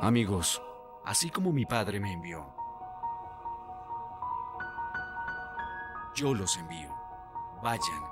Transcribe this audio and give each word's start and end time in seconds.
Amigos, 0.00 0.62
así 1.04 1.28
como 1.28 1.52
mi 1.52 1.66
Padre 1.66 1.98
me 1.98 2.12
envió, 2.12 2.46
yo 6.14 6.34
los 6.34 6.56
envío. 6.56 6.94
Vayan 7.62 8.02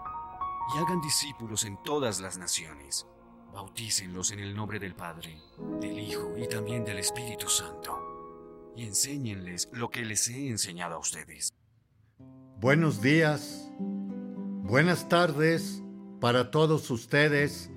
y 0.74 0.78
hagan 0.78 1.00
discípulos 1.00 1.64
en 1.64 1.80
todas 1.84 2.20
las 2.20 2.38
naciones. 2.38 3.06
Bautícenlos 3.52 4.32
en 4.32 4.40
el 4.40 4.54
nombre 4.56 4.80
del 4.80 4.96
Padre, 4.96 5.40
del 5.80 5.98
Hijo 5.98 6.34
y 6.36 6.48
también 6.48 6.84
del 6.84 6.98
Espíritu 6.98 7.48
Santo. 7.48 8.72
Y 8.76 8.84
enséñenles 8.84 9.68
lo 9.72 9.88
que 9.88 10.04
les 10.04 10.28
he 10.28 10.48
enseñado 10.48 10.96
a 10.96 10.98
ustedes. 10.98 11.54
Buenos 12.58 13.00
días, 13.00 13.70
buenas 13.78 15.08
tardes 15.08 15.82
para 16.20 16.50
todos 16.50 16.90
ustedes, 16.90 17.70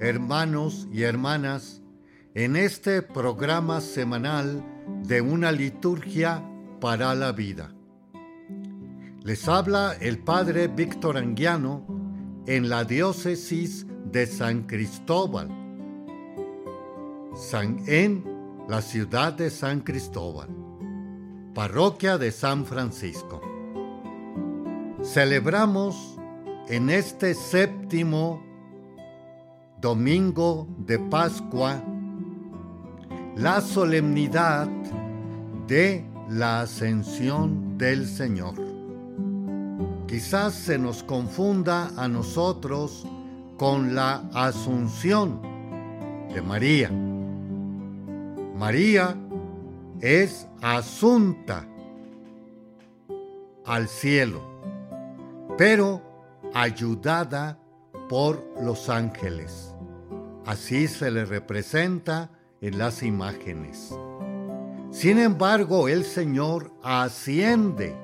hermanos 0.00 0.88
y 0.90 1.02
hermanas, 1.02 1.82
en 2.34 2.54
este 2.54 3.02
programa 3.02 3.80
semanal 3.80 4.64
de 5.04 5.20
una 5.20 5.50
liturgia 5.50 6.44
para 6.80 7.14
la 7.14 7.32
vida. 7.32 7.74
Les 9.24 9.48
habla 9.48 9.94
el 10.00 10.18
Padre 10.18 10.68
Víctor 10.68 11.16
Anguiano 11.16 11.84
en 12.46 12.68
la 12.68 12.84
diócesis 12.84 13.84
de 14.04 14.26
San 14.26 14.62
Cristóbal, 14.62 15.48
San, 17.34 17.82
en 17.86 18.24
la 18.68 18.80
ciudad 18.80 19.32
de 19.32 19.50
San 19.50 19.80
Cristóbal, 19.80 20.48
parroquia 21.52 22.16
de 22.16 22.30
San 22.30 22.64
Francisco. 22.64 23.40
Celebramos 25.02 26.16
en 26.68 26.90
este 26.90 27.34
séptimo 27.34 28.40
domingo 29.80 30.68
de 30.78 30.98
Pascua 30.98 31.82
la 33.40 33.62
solemnidad 33.62 34.68
de 35.66 36.04
la 36.28 36.60
ascensión 36.60 37.78
del 37.78 38.06
Señor. 38.06 38.54
Quizás 40.06 40.52
se 40.52 40.78
nos 40.78 41.02
confunda 41.02 41.90
a 41.96 42.06
nosotros 42.06 43.06
con 43.56 43.94
la 43.94 44.28
asunción 44.34 45.40
de 46.34 46.42
María. 46.42 46.90
María 48.58 49.16
es 50.02 50.46
asunta 50.60 51.66
al 53.64 53.88
cielo, 53.88 54.42
pero 55.56 56.02
ayudada 56.52 57.58
por 58.06 58.44
los 58.60 58.90
ángeles. 58.90 59.74
Así 60.44 60.88
se 60.88 61.10
le 61.10 61.24
representa 61.24 62.30
en 62.60 62.78
las 62.78 63.02
imágenes. 63.02 63.94
Sin 64.90 65.18
embargo, 65.18 65.88
el 65.88 66.04
Señor 66.04 66.72
asciende 66.82 67.94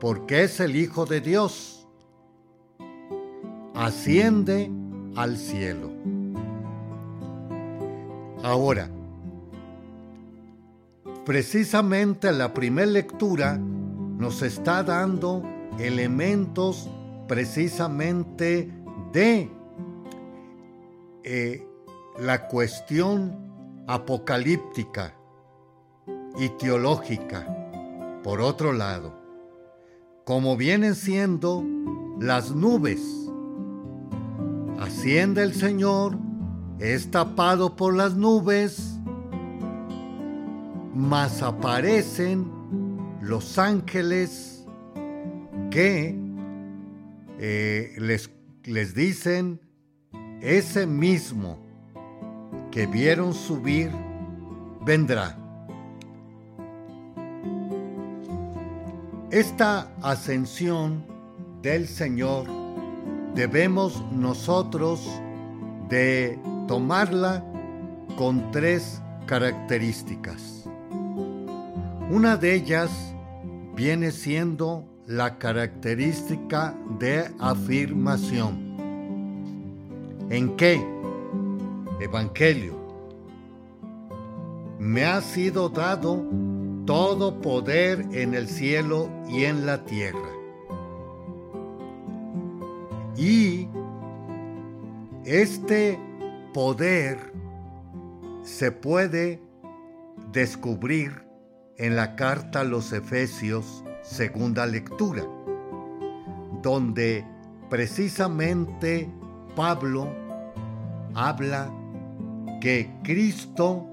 porque 0.00 0.44
es 0.44 0.60
el 0.60 0.76
Hijo 0.76 1.04
de 1.04 1.20
Dios. 1.20 1.86
Asciende 3.74 4.70
al 5.16 5.36
cielo. 5.36 5.90
Ahora, 8.42 8.88
precisamente 11.24 12.32
la 12.32 12.52
primera 12.52 12.90
lectura 12.90 13.58
nos 13.58 14.42
está 14.42 14.82
dando 14.82 15.42
elementos 15.78 16.88
precisamente 17.28 18.68
de 19.12 19.48
eh, 21.24 21.66
la 22.18 22.46
cuestión 22.48 23.84
apocalíptica 23.86 25.14
y 26.38 26.48
teológica, 26.50 27.46
por 28.22 28.40
otro 28.40 28.72
lado, 28.72 29.14
como 30.24 30.56
vienen 30.56 30.94
siendo 30.94 31.64
las 32.20 32.54
nubes. 32.54 33.00
Asciende 34.78 35.42
el 35.42 35.54
Señor, 35.54 36.18
es 36.78 37.10
tapado 37.10 37.76
por 37.76 37.94
las 37.94 38.14
nubes, 38.14 38.98
mas 40.94 41.42
aparecen 41.42 42.50
los 43.20 43.58
ángeles 43.58 44.66
que 45.70 46.18
eh, 47.38 47.94
les, 47.98 48.30
les 48.64 48.94
dicen 48.94 49.60
ese 50.40 50.86
mismo 50.86 51.71
que 52.72 52.86
vieron 52.86 53.34
subir 53.34 53.92
vendrá. 54.80 55.36
Esta 59.30 59.88
ascensión 60.02 61.04
del 61.62 61.86
Señor 61.86 62.46
debemos 63.34 64.02
nosotros 64.10 65.08
de 65.88 66.38
tomarla 66.66 67.44
con 68.16 68.50
tres 68.50 69.00
características. 69.26 70.64
Una 72.10 72.36
de 72.36 72.54
ellas 72.54 72.90
viene 73.74 74.10
siendo 74.10 74.84
la 75.06 75.38
característica 75.38 76.74
de 76.98 77.30
afirmación. 77.38 78.72
¿En 80.30 80.56
qué? 80.56 81.01
Evangelio. 82.02 82.74
Me 84.78 85.04
ha 85.04 85.20
sido 85.20 85.68
dado 85.68 86.24
todo 86.86 87.40
poder 87.40 88.06
en 88.12 88.34
el 88.34 88.48
cielo 88.48 89.08
y 89.28 89.44
en 89.44 89.66
la 89.66 89.84
tierra. 89.84 90.30
Y 93.16 93.68
este 95.24 96.00
poder 96.52 97.32
se 98.42 98.72
puede 98.72 99.40
descubrir 100.32 101.24
en 101.76 101.94
la 101.94 102.16
carta 102.16 102.60
a 102.60 102.64
los 102.64 102.92
Efesios, 102.92 103.84
segunda 104.02 104.66
lectura, 104.66 105.24
donde 106.62 107.24
precisamente 107.70 109.08
Pablo 109.54 110.08
habla 111.14 111.72
que 112.62 112.88
Cristo 113.02 113.88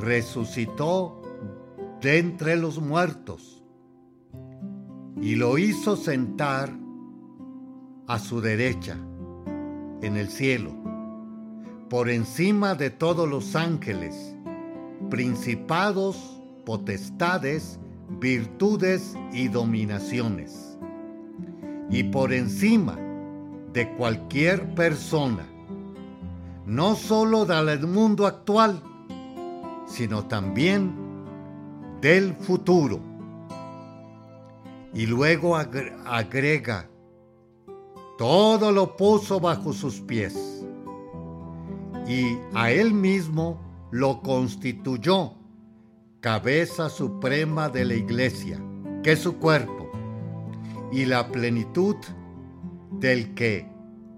resucitó 0.00 1.20
de 2.00 2.18
entre 2.18 2.54
los 2.54 2.80
muertos 2.80 3.64
y 5.20 5.34
lo 5.34 5.58
hizo 5.58 5.96
sentar 5.96 6.72
a 8.06 8.20
su 8.20 8.40
derecha 8.40 8.96
en 10.02 10.16
el 10.16 10.28
cielo, 10.28 10.70
por 11.90 12.10
encima 12.10 12.76
de 12.76 12.90
todos 12.90 13.28
los 13.28 13.56
ángeles, 13.56 14.36
principados, 15.10 16.40
potestades, 16.64 17.80
virtudes 18.20 19.16
y 19.32 19.48
dominaciones, 19.48 20.78
y 21.90 22.04
por 22.04 22.32
encima 22.32 22.96
de 23.72 23.96
cualquier 23.96 24.76
persona 24.76 25.57
no 26.68 26.96
solo 26.96 27.46
del 27.46 27.86
mundo 27.86 28.26
actual, 28.26 28.82
sino 29.86 30.26
también 30.26 30.94
del 32.02 32.34
futuro. 32.34 33.00
Y 34.92 35.06
luego 35.06 35.56
agrega, 35.56 36.90
todo 38.18 38.70
lo 38.70 38.96
puso 38.96 39.40
bajo 39.40 39.72
sus 39.72 40.00
pies 40.02 40.66
y 42.06 42.38
a 42.54 42.70
él 42.70 42.92
mismo 42.92 43.58
lo 43.90 44.20
constituyó 44.20 45.32
cabeza 46.20 46.90
suprema 46.90 47.70
de 47.70 47.86
la 47.86 47.94
iglesia, 47.94 48.60
que 49.02 49.12
es 49.12 49.20
su 49.20 49.38
cuerpo, 49.38 49.90
y 50.92 51.06
la 51.06 51.28
plenitud 51.28 51.96
del 52.90 53.34
que 53.34 53.70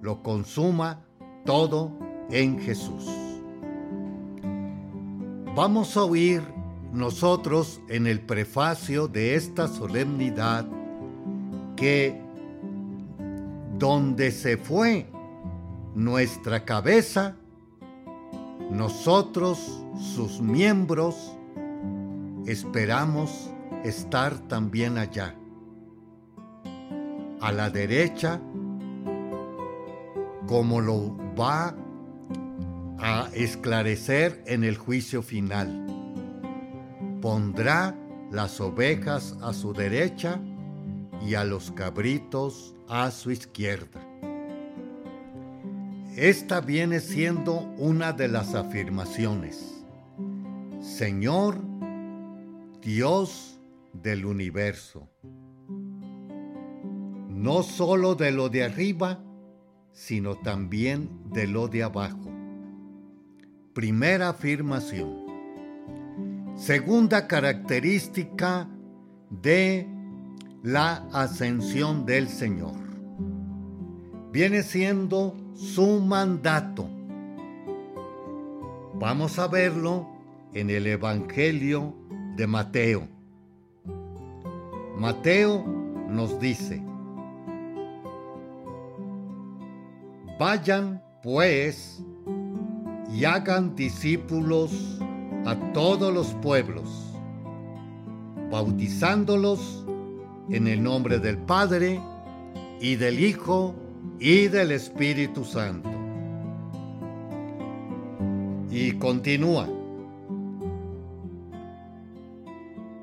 lo 0.03 0.23
consuma 0.23 1.05
todo 1.45 2.10
en 2.31 2.59
Jesús. 2.61 3.07
Vamos 5.55 5.97
a 5.97 6.05
oír 6.05 6.43
nosotros 6.93 7.81
en 7.89 8.07
el 8.07 8.21
prefacio 8.21 9.09
de 9.09 9.35
esta 9.35 9.69
solemnidad 9.69 10.67
que 11.77 12.21
donde 13.79 14.31
se 14.31 14.57
fue 14.57 15.07
nuestra 15.95 16.65
cabeza, 16.65 17.37
nosotros, 18.71 19.85
sus 19.99 20.41
miembros, 20.41 21.37
esperamos 22.47 23.51
estar 23.85 24.39
también 24.49 24.99
allá. 24.99 25.35
A 27.41 27.53
la 27.53 27.71
derecha, 27.71 28.41
como 30.47 30.81
lo 30.81 31.17
va 31.39 31.75
a 32.99 33.29
esclarecer 33.35 34.43
en 34.47 34.65
el 34.65 34.77
juicio 34.77 35.23
final. 35.23 35.87
Pondrá 37.21 37.97
las 38.31 38.61
ovejas 38.61 39.37
a 39.43 39.53
su 39.53 39.73
derecha 39.73 40.41
y 41.27 41.35
a 41.35 41.45
los 41.45 41.71
cabritos 41.73 42.75
a 42.89 43.11
su 43.11 43.31
izquierda. 43.31 44.01
Esta 46.17 46.61
viene 46.61 47.01
siendo 47.01 47.61
una 47.79 48.13
de 48.13 48.29
las 48.29 48.55
afirmaciones. 48.55 49.85
Señor, 50.81 51.59
Dios 52.83 53.59
del 53.93 54.27
universo. 54.27 55.09
No 57.29 57.63
solo 57.63 58.15
de 58.15 58.33
lo 58.33 58.49
de 58.49 58.65
arriba, 58.65 59.23
sino 59.93 60.37
también 60.37 61.09
de 61.33 61.47
lo 61.47 61.69
de 61.69 61.83
abajo. 61.83 62.31
Primera 63.73 64.31
afirmación. 64.31 65.27
Segunda 66.57 67.27
característica 67.27 68.69
de 69.31 69.89
la 70.63 71.07
ascensión 71.13 72.05
del 72.05 72.29
Señor. 72.29 72.75
Viene 74.33 74.63
siendo 74.63 75.37
su 75.55 76.01
mandato. 76.01 76.89
Vamos 78.95 79.39
a 79.39 79.49
verlo 79.49 80.09
en 80.53 80.71
el 80.71 80.87
Evangelio 80.87 81.95
de 82.37 82.47
Mateo. 82.47 83.09
Mateo 84.97 85.65
nos 86.09 86.39
dice, 86.39 86.83
vayan 90.41 91.03
pues 91.23 92.03
y 93.13 93.27
hagan 93.27 93.77
discípulos 93.77 94.71
a 95.45 95.55
todos 95.75 96.15
los 96.15 96.29
pueblos, 96.37 96.89
bautizándolos 98.51 99.85
en 100.49 100.67
el 100.67 100.83
nombre 100.83 101.19
del 101.19 101.37
Padre 101.37 102.01
y 102.81 102.97
del 102.97 103.21
Hijo 103.21 103.75
y 104.19 104.49
del 104.49 104.73
Espíritu 104.73 105.45
Santo. 105.45 105.91
Y 108.71 108.93
continúa. 108.93 109.69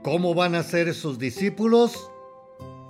¿Cómo 0.02 0.34
van 0.34 0.56
a 0.56 0.64
ser 0.64 0.92
sus 0.96 1.20
discípulos? 1.20 2.10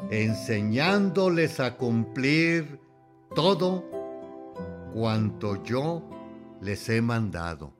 Enseñándoles 0.09 1.59
a 1.59 1.75
cumplir 1.75 2.79
todo 3.35 3.96
cuanto 4.97 5.63
yo 5.63 6.01
les 6.59 6.89
he 6.89 7.03
mandado. 7.03 7.71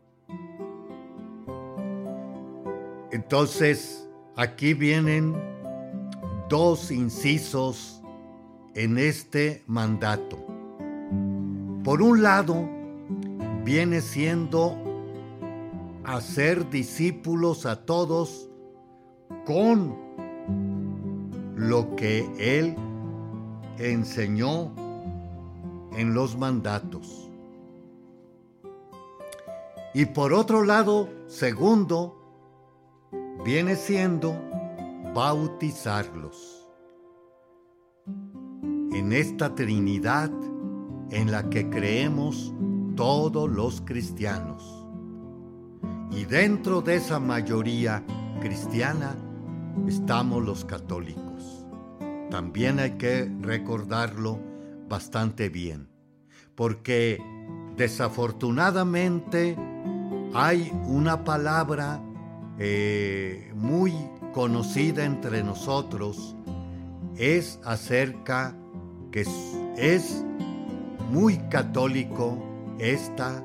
Entonces, 3.11 4.07
aquí 4.35 4.75
vienen 4.75 5.35
dos 6.47 6.91
incisos 6.91 8.03
en 8.75 8.99
este 8.99 9.63
mandato. 9.65 10.37
Por 11.83 12.03
un 12.03 12.21
lado, 12.21 12.69
viene 13.65 14.01
siendo 14.01 14.77
hacer 16.03 16.69
discípulos 16.69 17.65
a 17.65 17.83
todos 17.83 18.47
con 19.43 19.95
lo 21.55 21.95
que 21.95 22.29
Él 22.37 22.75
enseñó 23.79 24.71
en 25.97 26.13
los 26.13 26.37
mandatos. 26.37 27.29
Y 29.93 30.05
por 30.05 30.31
otro 30.31 30.63
lado, 30.63 31.09
segundo, 31.25 32.15
viene 33.43 33.75
siendo 33.75 34.35
bautizarlos 35.15 36.69
en 38.93 39.11
esta 39.11 39.55
Trinidad 39.55 40.31
en 41.09 41.31
la 41.31 41.49
que 41.49 41.67
creemos 41.67 42.53
todos 42.95 43.49
los 43.49 43.81
cristianos. 43.81 44.85
Y 46.11 46.25
dentro 46.25 46.81
de 46.81 46.97
esa 46.97 47.19
mayoría 47.19 48.03
cristiana 48.39 49.15
estamos 49.87 50.45
los 50.45 50.63
católicos. 50.63 51.65
También 52.29 52.79
hay 52.79 52.91
que 52.97 53.31
recordarlo 53.41 54.56
bastante 54.87 55.49
bien, 55.49 55.89
porque 56.55 57.19
desafortunadamente 57.75 59.55
hay 60.33 60.71
una 60.85 61.23
palabra 61.23 62.01
eh, 62.59 63.51
muy 63.55 63.93
conocida 64.33 65.05
entre 65.05 65.43
nosotros 65.43 66.35
es 67.17 67.59
acerca 67.63 68.55
que 69.11 69.25
es 69.77 70.23
muy 71.09 71.37
católico 71.49 72.37
esta 72.79 73.43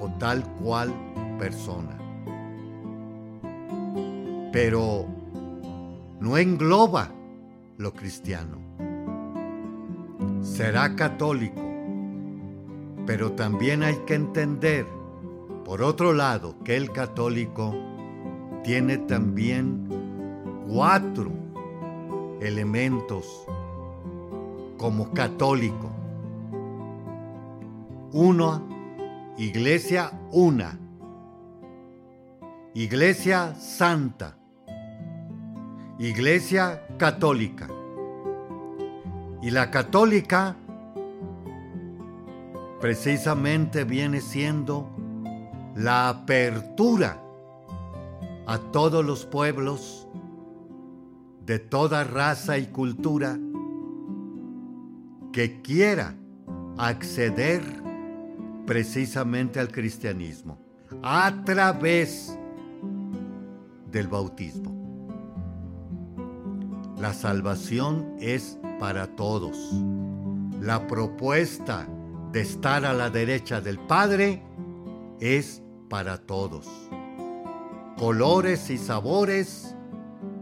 o 0.00 0.10
tal 0.18 0.42
cual 0.54 0.92
persona. 1.38 1.96
Pero 4.52 5.06
no 6.20 6.36
engloba 6.36 7.12
lo 7.76 7.92
cristiano. 7.92 8.69
Será 10.42 10.96
católico, 10.96 11.60
pero 13.06 13.32
también 13.32 13.82
hay 13.82 13.96
que 14.06 14.14
entender, 14.14 14.86
por 15.64 15.82
otro 15.82 16.14
lado, 16.14 16.56
que 16.64 16.76
el 16.76 16.90
católico 16.92 17.74
tiene 18.64 18.96
también 18.98 19.86
cuatro 20.66 21.30
elementos 22.40 23.46
como 24.78 25.12
católico. 25.12 25.90
Uno, 28.12 28.66
iglesia 29.36 30.10
una, 30.32 30.78
iglesia 32.72 33.54
santa, 33.54 34.38
iglesia 35.98 36.86
católica. 36.96 37.68
Y 39.42 39.50
la 39.50 39.70
católica 39.70 40.56
precisamente 42.80 43.84
viene 43.84 44.20
siendo 44.20 44.88
la 45.76 46.08
apertura 46.08 47.22
a 48.46 48.58
todos 48.58 49.04
los 49.04 49.26
pueblos 49.26 50.08
de 51.46 51.58
toda 51.58 52.04
raza 52.04 52.58
y 52.58 52.66
cultura 52.66 53.38
que 55.32 55.62
quiera 55.62 56.14
acceder 56.76 57.62
precisamente 58.66 59.60
al 59.60 59.68
cristianismo 59.68 60.58
a 61.02 61.42
través 61.44 62.36
del 63.90 64.08
bautismo. 64.08 64.69
La 67.00 67.14
salvación 67.14 68.14
es 68.20 68.58
para 68.78 69.16
todos. 69.16 69.56
La 70.60 70.86
propuesta 70.86 71.88
de 72.30 72.42
estar 72.42 72.84
a 72.84 72.92
la 72.92 73.08
derecha 73.08 73.62
del 73.62 73.78
Padre 73.78 74.42
es 75.18 75.62
para 75.88 76.18
todos. 76.18 76.68
Colores 77.96 78.68
y 78.68 78.76
sabores, 78.76 79.74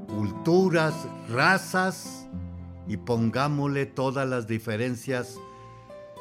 culturas, 0.08 0.94
razas, 1.30 2.28
y 2.88 2.96
pongámosle 2.96 3.86
todas 3.86 4.28
las 4.28 4.48
diferencias 4.48 5.38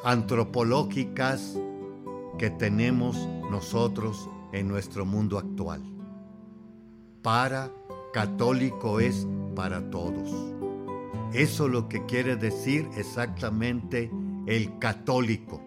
antropológicas 0.04 1.58
que 2.38 2.50
tenemos 2.50 3.16
nosotros 3.50 4.30
en 4.52 4.68
nuestro 4.68 5.04
mundo 5.04 5.36
actual. 5.36 5.82
Para 7.22 7.72
católico 8.12 9.00
es 9.00 9.26
para 9.58 9.90
todos. 9.90 10.30
Eso 11.32 11.66
es 11.66 11.72
lo 11.72 11.88
que 11.88 12.06
quiere 12.06 12.36
decir 12.36 12.88
exactamente 12.96 14.08
el 14.46 14.78
católico. 14.78 15.60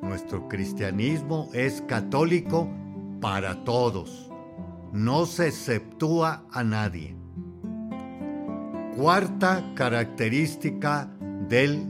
Nuestro 0.00 0.48
cristianismo 0.48 1.48
es 1.52 1.82
católico 1.82 2.70
para 3.20 3.64
todos. 3.64 4.30
No 4.92 5.26
se 5.26 5.48
exceptúa 5.48 6.44
a 6.52 6.62
nadie. 6.62 7.16
Cuarta 8.96 9.72
característica 9.74 11.10
del 11.48 11.84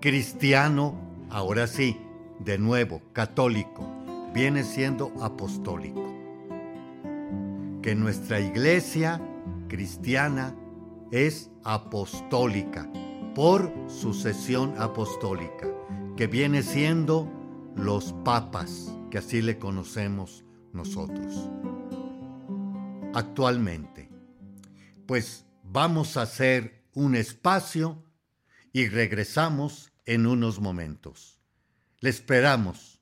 cristiano, 0.00 0.94
ahora 1.28 1.66
sí, 1.66 2.00
de 2.38 2.56
nuevo, 2.56 3.02
católico, 3.12 3.86
viene 4.32 4.64
siendo 4.64 5.12
apostólico. 5.20 6.06
Que 7.82 7.94
nuestra 7.94 8.40
iglesia 8.40 9.20
cristiana 9.68 10.56
es 11.10 11.50
apostólica 11.64 12.90
por 13.34 13.72
sucesión 13.88 14.74
apostólica, 14.78 15.68
que 16.16 16.26
viene 16.26 16.62
siendo 16.62 17.30
los 17.76 18.12
papas, 18.24 18.92
que 19.10 19.18
así 19.18 19.42
le 19.42 19.58
conocemos 19.58 20.44
nosotros 20.72 21.50
actualmente. 23.14 24.10
Pues 25.06 25.46
vamos 25.62 26.16
a 26.16 26.22
hacer 26.22 26.84
un 26.94 27.14
espacio 27.14 28.04
y 28.72 28.88
regresamos 28.88 29.92
en 30.06 30.26
unos 30.26 30.60
momentos. 30.60 31.40
Le 32.00 32.10
esperamos. 32.10 32.97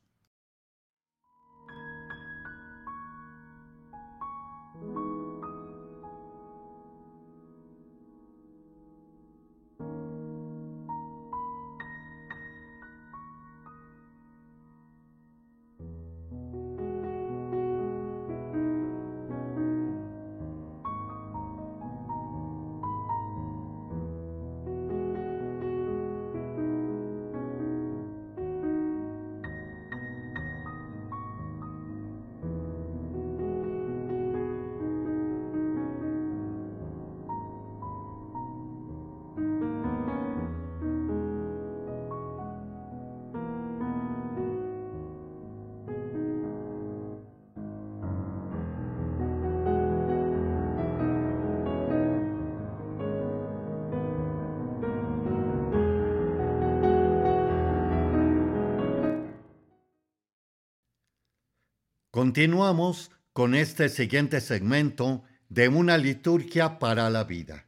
Continuamos 62.37 63.09
con 63.33 63.55
este 63.55 63.89
siguiente 63.89 64.41
segmento 64.41 65.23
de 65.49 65.69
una 65.69 65.97
liturgia 65.97 66.77
para 66.77 67.09
la 67.09 67.23
vida. 67.23 67.65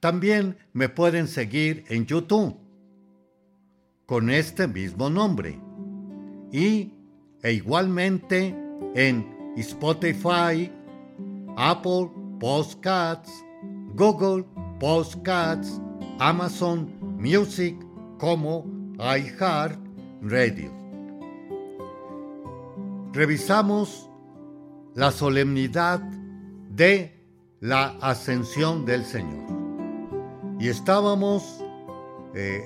También 0.00 0.56
me 0.72 0.88
pueden 0.88 1.28
seguir 1.28 1.84
en 1.88 2.06
YouTube 2.06 2.56
con 4.06 4.30
este 4.30 4.66
mismo 4.66 5.10
nombre 5.10 5.60
y 6.50 6.94
e 7.42 7.52
igualmente 7.52 8.56
en 8.94 9.52
Spotify, 9.58 10.72
Apple 11.58 12.08
Podcasts, 12.40 13.44
Google 13.94 14.46
Podcasts, 14.80 15.78
Amazon 16.18 16.90
Music 17.20 17.76
como 18.18 18.64
iHeart 18.98 19.78
Radio 20.22 20.81
revisamos 23.12 24.08
la 24.94 25.10
solemnidad 25.10 26.00
de 26.70 27.12
la 27.60 27.96
ascensión 28.00 28.84
del 28.84 29.04
Señor. 29.04 29.46
Y 30.58 30.68
estábamos 30.68 31.64
eh, 32.34 32.64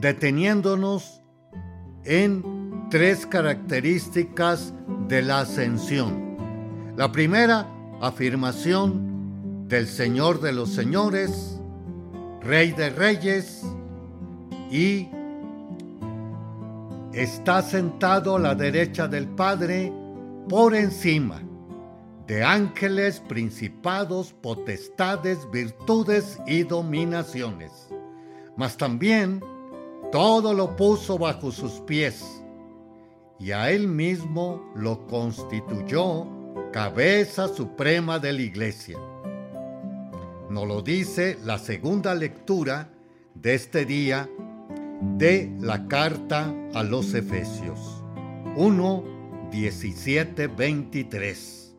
deteniéndonos 0.00 1.22
en 2.04 2.88
tres 2.90 3.26
características 3.26 4.72
de 5.08 5.22
la 5.22 5.40
ascensión. 5.40 6.36
La 6.96 7.12
primera, 7.12 7.68
afirmación 8.00 9.68
del 9.68 9.86
Señor 9.86 10.40
de 10.40 10.52
los 10.52 10.70
Señores, 10.70 11.60
Rey 12.40 12.72
de 12.72 12.90
Reyes 12.90 13.62
y 14.70 15.08
está 17.16 17.62
sentado 17.62 18.36
a 18.36 18.38
la 18.38 18.54
derecha 18.54 19.08
del 19.08 19.26
Padre 19.26 19.90
por 20.50 20.74
encima 20.74 21.42
de 22.26 22.44
ángeles, 22.44 23.20
principados, 23.20 24.34
potestades, 24.34 25.50
virtudes 25.50 26.38
y 26.46 26.64
dominaciones. 26.64 27.88
Mas 28.56 28.76
también 28.76 29.40
todo 30.12 30.52
lo 30.52 30.76
puso 30.76 31.16
bajo 31.16 31.50
sus 31.52 31.80
pies 31.80 32.44
y 33.38 33.52
a 33.52 33.70
él 33.70 33.88
mismo 33.88 34.70
lo 34.74 35.06
constituyó 35.06 36.26
cabeza 36.72 37.48
suprema 37.48 38.18
de 38.18 38.32
la 38.34 38.42
iglesia. 38.42 38.98
Nos 40.50 40.66
lo 40.66 40.82
dice 40.82 41.38
la 41.44 41.58
segunda 41.58 42.14
lectura 42.14 42.90
de 43.34 43.54
este 43.54 43.86
día 43.86 44.28
de 45.00 45.54
la 45.60 45.86
carta 45.88 46.54
a 46.74 46.82
los 46.82 47.14
Efesios 47.14 48.02
1, 48.56 49.04
17, 49.50 50.46
23. 50.46 51.76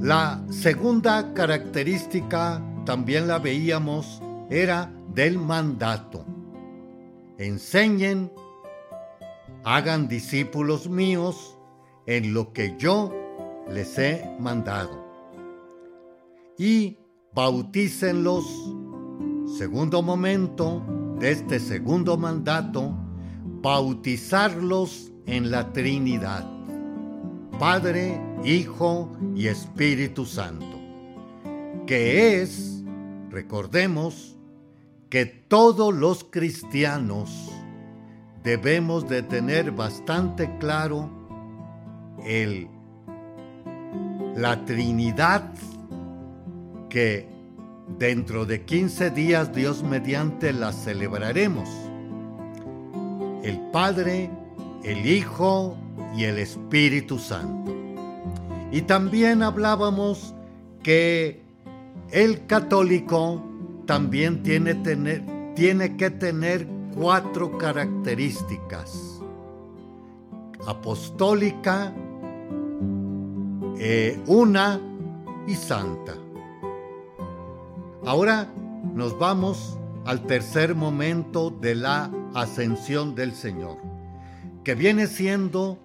La 0.00 0.42
segunda 0.50 1.32
característica, 1.34 2.62
también 2.84 3.28
la 3.28 3.38
veíamos, 3.38 4.20
era 4.48 4.92
del 5.14 5.38
mandato. 5.38 6.24
Enseñen, 7.38 8.32
hagan 9.64 10.08
discípulos 10.08 10.88
míos 10.88 11.56
en 12.06 12.34
lo 12.34 12.52
que 12.52 12.74
yo 12.78 13.14
les 13.70 13.98
he 13.98 14.24
mandado. 14.38 15.06
Y 16.58 16.98
bautícenlos 17.32 18.44
Segundo 19.56 20.02
momento 20.02 20.82
de 21.18 21.32
este 21.32 21.60
segundo 21.60 22.16
mandato, 22.16 22.94
bautizarlos 23.62 25.12
en 25.26 25.50
la 25.50 25.72
Trinidad, 25.72 26.46
Padre, 27.58 28.20
Hijo 28.44 29.10
y 29.34 29.48
Espíritu 29.48 30.24
Santo, 30.24 30.78
que 31.86 32.40
es, 32.40 32.82
recordemos, 33.30 34.38
que 35.10 35.26
todos 35.26 35.92
los 35.92 36.24
cristianos 36.24 37.50
debemos 38.42 39.08
de 39.08 39.22
tener 39.22 39.72
bastante 39.72 40.56
claro 40.58 41.10
el 42.24 42.68
la 44.36 44.64
Trinidad 44.64 45.52
que 46.88 47.39
Dentro 47.98 48.46
de 48.46 48.64
15 48.64 49.10
días, 49.10 49.54
Dios 49.54 49.82
mediante, 49.82 50.52
la 50.52 50.72
celebraremos. 50.72 51.68
El 53.42 53.58
Padre, 53.72 54.30
el 54.84 55.06
Hijo 55.06 55.76
y 56.16 56.24
el 56.24 56.38
Espíritu 56.38 57.18
Santo. 57.18 57.74
Y 58.72 58.82
también 58.82 59.42
hablábamos 59.42 60.34
que 60.82 61.42
el 62.10 62.46
católico 62.46 63.42
también 63.86 64.42
tiene, 64.42 64.74
tener, 64.76 65.22
tiene 65.54 65.96
que 65.96 66.10
tener 66.10 66.66
cuatro 66.94 67.58
características. 67.58 69.20
Apostólica, 70.66 71.92
eh, 73.78 74.20
una 74.26 74.80
y 75.46 75.54
santa. 75.54 76.14
Ahora 78.06 78.48
nos 78.94 79.18
vamos 79.18 79.78
al 80.06 80.26
tercer 80.26 80.74
momento 80.74 81.50
de 81.50 81.74
la 81.74 82.10
ascensión 82.34 83.14
del 83.14 83.34
Señor, 83.34 83.76
que 84.64 84.74
viene 84.74 85.06
siendo 85.06 85.78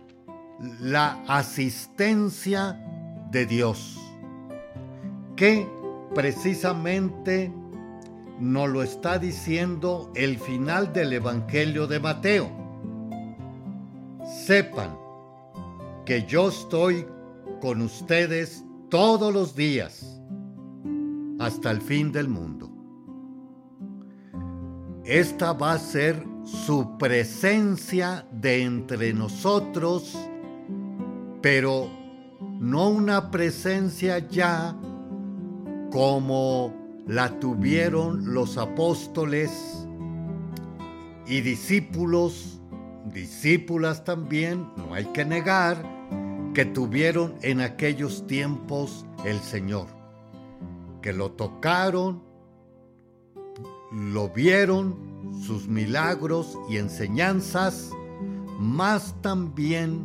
la 0.80 1.22
asistencia 1.28 2.82
de 3.32 3.46
Dios, 3.46 4.00
que 5.36 5.68
precisamente 6.14 7.52
nos 8.40 8.70
lo 8.70 8.82
está 8.82 9.20
diciendo 9.20 10.10
el 10.16 10.40
final 10.40 10.94
del 10.94 11.12
Evangelio 11.12 11.86
de 11.86 12.00
Mateo. 12.00 12.50
Sepan 14.46 14.98
que 16.06 16.24
yo 16.24 16.48
estoy 16.48 17.06
con 17.60 17.82
ustedes 17.82 18.64
todos 18.90 19.34
los 19.34 19.54
días 19.54 20.15
hasta 21.46 21.70
el 21.72 21.82
fin 21.82 22.12
del 22.12 22.28
mundo. 22.28 22.72
Esta 25.04 25.54
va 25.54 25.74
a 25.74 25.80
ser 25.80 26.24
su 26.44 26.98
presencia 26.98 28.28
de 28.32 28.64
entre 28.64 29.14
nosotros, 29.14 30.18
pero 31.42 31.90
no 32.60 32.90
una 32.90 33.30
presencia 33.30 34.18
ya 34.20 34.76
como 35.92 36.74
la 37.08 37.40
tuvieron 37.40 38.34
los 38.34 38.58
apóstoles 38.58 39.88
y 41.28 41.42
discípulos, 41.42 42.60
discípulas 43.14 44.04
también, 44.04 44.68
no 44.78 44.96
hay 44.96 45.06
que 45.06 45.24
negar, 45.24 45.78
que 46.56 46.66
tuvieron 46.66 47.36
en 47.42 47.62
aquellos 47.62 48.26
tiempos 48.26 49.06
el 49.26 49.40
Señor, 49.40 49.88
que 51.06 51.14
lo 51.14 51.34
tocaron, 51.34 52.24
lo 53.92 54.30
vieron, 54.30 55.36
sus 55.46 55.68
milagros 55.68 56.58
y 56.68 56.78
enseñanzas, 56.78 57.92
más 58.60 59.14
también 59.22 60.04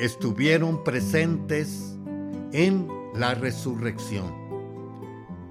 estuvieron 0.00 0.82
presentes 0.82 1.96
en 2.50 2.88
la 3.14 3.34
resurrección 3.34 4.34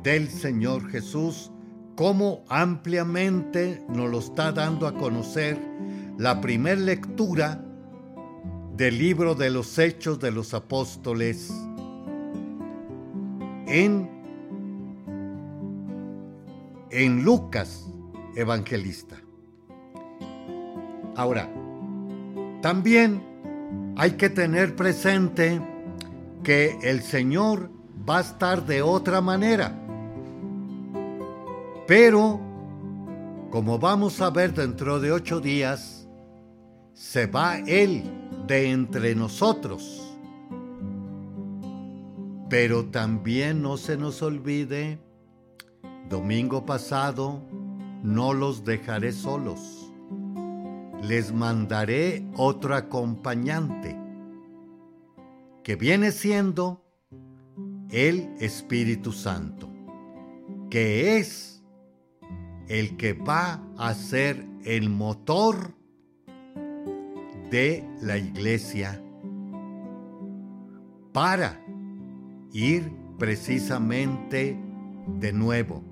del 0.04 0.28
Señor 0.28 0.90
Jesús, 0.90 1.50
como 1.96 2.44
ampliamente 2.50 3.86
nos 3.88 4.12
lo 4.12 4.20
está 4.20 4.52
dando 4.52 4.86
a 4.86 4.96
conocer 4.96 5.58
la 6.18 6.42
primera 6.42 6.82
lectura 6.82 7.64
del 8.76 8.98
libro 8.98 9.34
de 9.34 9.50
los 9.50 9.80
Hechos 9.80 10.20
de 10.20 10.32
los 10.32 10.54
Apóstoles 10.54 11.54
en, 13.68 14.10
en 16.90 17.24
Lucas 17.24 17.86
Evangelista. 18.36 19.18
Ahora, 21.16 21.50
también 22.62 23.22
hay 23.96 24.12
que 24.12 24.30
tener 24.30 24.76
presente 24.76 25.62
que 26.44 26.78
el 26.84 27.02
Señor 27.02 27.70
va 28.08 28.20
a 28.20 28.22
estar 28.22 28.66
de 28.66 28.82
otra 28.82 29.22
manera. 29.22 29.76
Pero, 31.88 32.40
como 33.50 33.80
vamos 33.80 34.22
a 34.22 34.30
ver 34.30 34.54
dentro 34.54 35.00
de 35.00 35.12
ocho 35.12 35.40
días, 35.40 36.08
se 36.94 37.26
va 37.28 37.58
Él 37.60 38.04
de 38.48 38.72
entre 38.72 39.16
nosotros. 39.16 40.07
Pero 42.50 42.86
también 42.86 43.62
no 43.62 43.76
se 43.78 43.98
nos 43.98 44.22
olvide, 44.22 45.00
domingo 46.10 46.66
pasado, 46.66 47.42
no 48.04 48.34
los 48.34 48.64
dejaré 48.64 49.12
solos. 49.12 49.92
Les 51.04 51.34
mandaré 51.34 52.26
otro 52.38 52.76
acompañante, 52.76 53.98
que 55.64 55.76
viene 55.76 56.12
siendo 56.12 56.82
el 57.90 58.30
Espíritu 58.40 59.12
Santo, 59.12 59.70
que 60.70 61.18
es 61.18 61.62
el 62.70 62.96
que 62.98 63.14
va 63.14 63.62
a 63.78 63.94
ser 63.94 64.46
el 64.64 64.90
motor 64.90 65.74
de 67.50 67.86
la 68.02 68.18
iglesia 68.18 69.02
para 71.14 71.62
ir 72.52 72.92
precisamente 73.18 74.60
de 75.08 75.34
nuevo, 75.34 75.84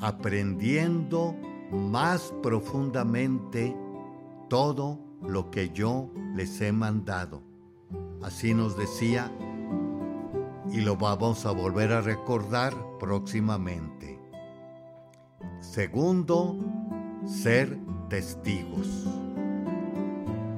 aprendiendo 0.00 1.34
más 1.70 2.32
profundamente 2.42 3.76
todo 4.48 5.00
lo 5.22 5.50
que 5.50 5.70
yo 5.70 6.10
les 6.34 6.60
he 6.60 6.72
mandado. 6.72 7.42
Así 8.22 8.54
nos 8.54 8.76
decía 8.76 9.30
y 10.70 10.80
lo 10.80 10.96
vamos 10.96 11.46
a 11.46 11.50
volver 11.50 11.92
a 11.92 12.00
recordar 12.00 12.74
próximamente. 12.98 14.18
Segundo, 15.60 16.58
ser 17.26 17.78
testigos. 18.08 19.06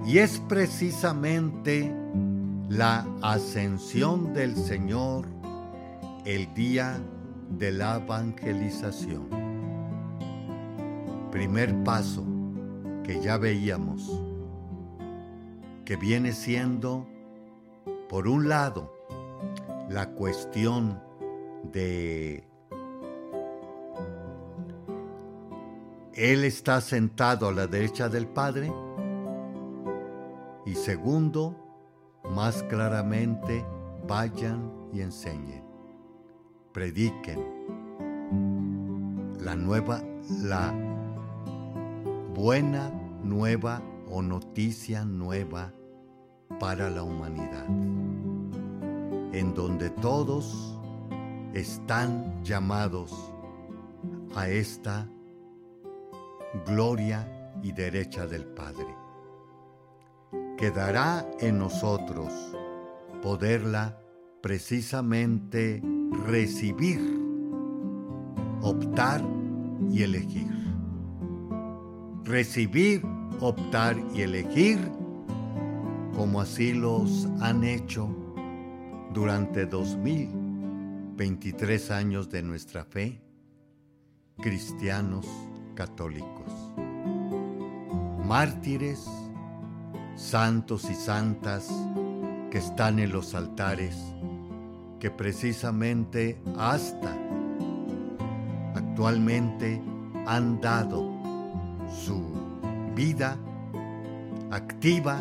Y 0.04 0.18
es 0.18 0.38
precisamente 0.48 1.92
la 2.68 3.06
ascensión 3.22 4.32
del 4.34 4.56
Señor 4.56 5.26
el 6.24 6.52
día 6.54 6.98
de 7.50 7.70
la 7.70 7.96
evangelización. 7.96 9.28
Primer 11.30 11.84
paso 11.84 12.24
que 13.04 13.20
ya 13.20 13.36
veíamos, 13.38 14.20
que 15.84 15.96
viene 15.96 16.32
siendo, 16.32 17.06
por 18.08 18.26
un 18.26 18.48
lado, 18.48 18.92
la 19.88 20.10
cuestión 20.10 21.00
de 21.72 22.48
Él 26.14 26.44
está 26.44 26.80
sentado 26.80 27.48
a 27.48 27.52
la 27.52 27.66
derecha 27.66 28.08
del 28.08 28.26
Padre 28.26 28.72
y 30.64 30.74
segundo, 30.74 31.65
más 32.34 32.62
claramente, 32.64 33.64
vayan 34.06 34.72
y 34.92 35.00
enseñen, 35.00 35.64
prediquen. 36.72 37.56
La 39.40 39.54
nueva, 39.54 40.02
la 40.42 40.74
buena 42.34 42.90
nueva 43.22 43.80
o 44.10 44.22
noticia 44.22 45.04
nueva 45.04 45.72
para 46.58 46.90
la 46.90 47.02
humanidad, 47.02 47.66
en 49.32 49.54
donde 49.54 49.90
todos 49.90 50.78
están 51.52 52.42
llamados 52.44 53.12
a 54.34 54.48
esta 54.48 55.08
gloria 56.66 57.26
y 57.62 57.72
derecha 57.72 58.26
del 58.26 58.44
Padre 58.44 59.05
quedará 60.56 61.28
en 61.40 61.58
nosotros 61.58 62.32
poderla 63.22 64.00
precisamente 64.40 65.82
recibir, 66.26 67.00
optar 68.62 69.22
y 69.90 70.02
elegir. 70.02 70.54
Recibir, 72.24 73.04
optar 73.40 73.96
y 74.14 74.22
elegir 74.22 74.78
como 76.14 76.40
así 76.40 76.72
los 76.72 77.28
han 77.40 77.62
hecho 77.62 78.08
durante 79.12 79.66
2023 79.66 81.90
años 81.90 82.30
de 82.30 82.42
nuestra 82.42 82.84
fe, 82.84 83.20
cristianos 84.38 85.26
católicos, 85.74 86.50
mártires, 88.24 89.06
santos 90.16 90.88
y 90.90 90.94
santas 90.94 91.68
que 92.50 92.58
están 92.58 92.98
en 92.98 93.12
los 93.12 93.34
altares, 93.34 93.96
que 94.98 95.10
precisamente 95.10 96.40
hasta 96.56 97.14
actualmente 98.74 99.80
han 100.26 100.60
dado 100.60 101.06
su 102.04 102.22
vida 102.94 103.38
activa 104.50 105.18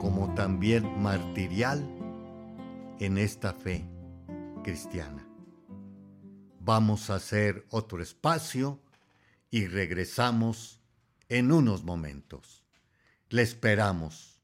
como 0.00 0.34
también 0.34 1.00
martirial 1.00 1.88
en 2.98 3.18
esta 3.18 3.52
fe 3.52 3.84
cristiana. 4.64 5.24
Vamos 6.60 7.08
a 7.08 7.14
hacer 7.14 7.66
otro 7.70 8.02
espacio 8.02 8.80
y 9.50 9.66
regresamos 9.66 10.80
en 11.28 11.52
unos 11.52 11.84
momentos. 11.84 12.67
Le 13.30 13.42
esperamos. 13.42 14.37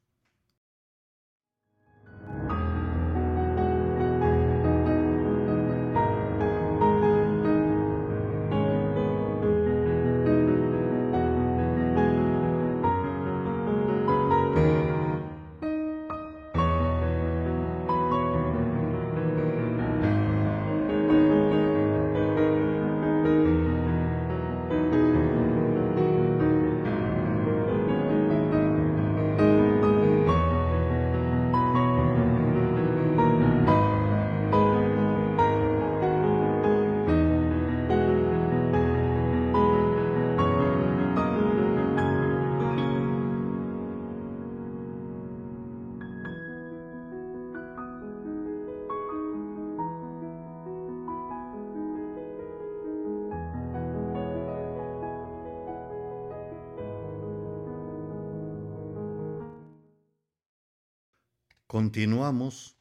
Continuamos 61.75 62.79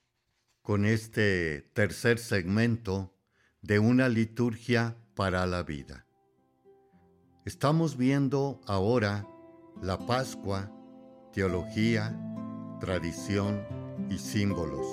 con 0.61 0.85
este 0.85 1.63
tercer 1.73 2.19
segmento 2.19 3.11
de 3.63 3.79
una 3.79 4.07
liturgia 4.07 4.95
para 5.15 5.47
la 5.47 5.63
vida. 5.63 6.05
Estamos 7.43 7.97
viendo 7.97 8.61
ahora 8.67 9.27
la 9.81 9.97
Pascua, 9.97 10.71
teología, 11.31 12.15
tradición 12.79 13.65
y 14.11 14.19
símbolos 14.19 14.85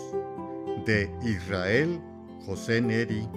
de 0.86 1.14
Israel 1.22 2.00
José 2.46 2.80
Neri 2.80 3.28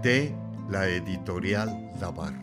de 0.00 0.32
la 0.68 0.88
editorial 0.88 1.90
Dabar. 1.98 2.34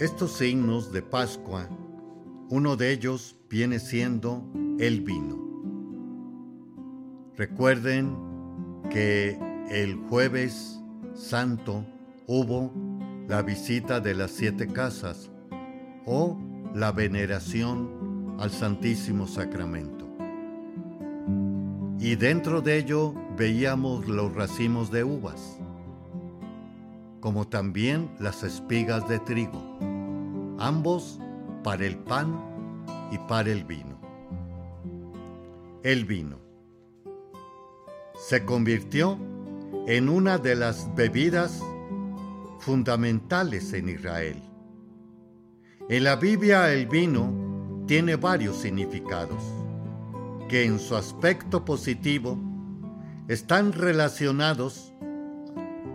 Estos 0.00 0.32
signos 0.32 0.90
de 0.90 1.02
Pascua, 1.02 1.68
uno 2.50 2.76
de 2.76 2.92
ellos 2.92 3.36
viene 3.50 3.78
siendo 3.78 4.42
el 4.78 5.02
vino. 5.02 5.36
Recuerden 7.36 8.16
que 8.90 9.38
el 9.70 9.96
jueves 10.08 10.80
santo 11.14 11.84
hubo 12.26 12.72
la 13.28 13.42
visita 13.42 14.00
de 14.00 14.14
las 14.14 14.30
siete 14.30 14.66
casas 14.66 15.30
o 16.06 16.38
la 16.74 16.90
veneración 16.90 18.36
al 18.38 18.50
Santísimo 18.50 19.26
Sacramento. 19.26 20.08
Y 22.00 22.16
dentro 22.16 22.62
de 22.62 22.78
ello 22.78 23.14
veíamos 23.36 24.08
los 24.08 24.34
racimos 24.34 24.90
de 24.90 25.04
uvas, 25.04 25.58
como 27.20 27.46
también 27.46 28.10
las 28.18 28.42
espigas 28.42 29.06
de 29.08 29.18
trigo, 29.18 29.78
ambos 30.58 31.20
para 31.68 31.84
el 31.84 31.98
pan 31.98 32.34
y 33.12 33.18
para 33.28 33.50
el 33.50 33.62
vino. 33.62 34.00
El 35.82 36.06
vino 36.06 36.38
se 38.18 38.46
convirtió 38.46 39.18
en 39.86 40.08
una 40.08 40.38
de 40.38 40.54
las 40.54 40.88
bebidas 40.94 41.62
fundamentales 42.58 43.74
en 43.74 43.90
Israel. 43.90 44.42
En 45.90 46.04
la 46.04 46.16
Biblia 46.16 46.72
el 46.72 46.86
vino 46.86 47.84
tiene 47.86 48.16
varios 48.16 48.56
significados 48.56 49.42
que 50.48 50.64
en 50.64 50.78
su 50.78 50.96
aspecto 50.96 51.66
positivo 51.66 52.38
están 53.28 53.74
relacionados 53.74 54.94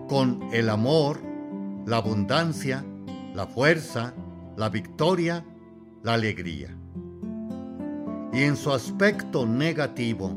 con 0.08 0.40
el 0.54 0.70
amor, 0.70 1.20
la 1.88 1.98
abundancia, 1.98 2.86
la 3.34 3.48
fuerza, 3.48 4.14
la 4.56 4.70
victoria, 4.70 5.44
la 6.04 6.14
alegría. 6.14 6.76
Y 8.32 8.44
en 8.44 8.56
su 8.56 8.72
aspecto 8.72 9.46
negativo, 9.46 10.32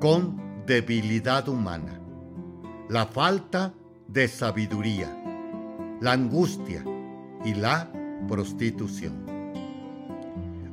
con 0.00 0.40
debilidad 0.66 1.48
humana, 1.48 2.00
la 2.88 3.06
falta 3.06 3.74
de 4.08 4.26
sabiduría, 4.26 5.08
la 6.00 6.12
angustia 6.12 6.84
y 7.44 7.54
la 7.54 7.92
prostitución. 8.26 9.26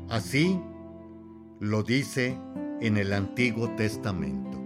Así 0.09 0.59
lo 1.59 1.83
dice 1.83 2.37
en 2.81 2.97
el 2.97 3.11
Antiguo 3.11 3.69
Testamento. 3.75 4.57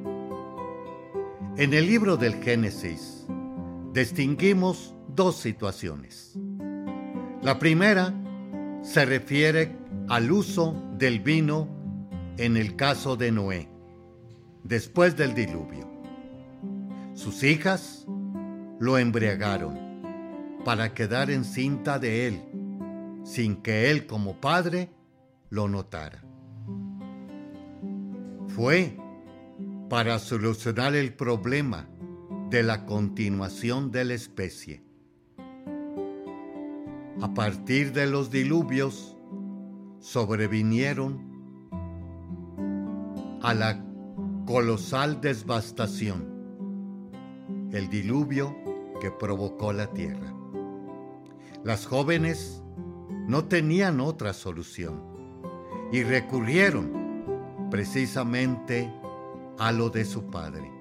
En 1.57 1.73
el 1.73 1.87
libro 1.87 2.15
del 2.15 2.35
Génesis 2.35 3.25
distinguimos 3.91 4.93
dos 5.07 5.37
situaciones. 5.37 6.37
La 7.41 7.57
primera 7.57 8.13
se 8.81 9.05
refiere 9.05 9.75
al 10.09 10.31
uso 10.31 10.75
del 10.97 11.19
vino 11.19 11.67
en 12.37 12.57
el 12.57 12.75
caso 12.75 13.15
de 13.15 13.31
Noé, 13.31 13.69
después 14.63 15.15
del 15.15 15.33
diluvio. 15.33 15.89
Sus 17.13 17.43
hijas 17.43 18.05
lo 18.79 18.97
embriagaron 18.97 19.77
para 20.65 20.93
quedar 20.93 21.29
encinta 21.29 21.99
de 21.99 22.27
él, 22.27 22.41
sin 23.23 23.57
que 23.57 23.91
él 23.91 24.07
como 24.07 24.39
padre 24.39 24.89
lo 25.49 25.67
notara. 25.67 26.23
Fue 28.47 28.97
para 29.89 30.19
solucionar 30.19 30.95
el 30.95 31.13
problema 31.13 31.87
de 32.49 32.63
la 32.63 32.85
continuación 32.85 33.91
de 33.91 34.05
la 34.05 34.13
especie. 34.13 34.90
A 37.21 37.33
partir 37.35 37.93
de 37.93 38.07
los 38.07 38.31
diluvios 38.31 39.15
sobrevinieron 39.99 41.29
a 43.43 43.53
la 43.53 43.85
colosal 44.47 45.21
devastación, 45.21 46.27
el 47.71 47.89
diluvio 47.89 48.55
que 48.99 49.11
provocó 49.11 49.71
la 49.71 49.85
tierra. 49.93 50.33
Las 51.63 51.85
jóvenes 51.85 52.63
no 53.27 53.45
tenían 53.45 53.99
otra 53.99 54.33
solución 54.33 55.03
y 55.91 56.01
recurrieron 56.01 57.69
precisamente 57.69 58.91
a 59.59 59.71
lo 59.71 59.91
de 59.91 60.05
su 60.05 60.25
padre. 60.31 60.71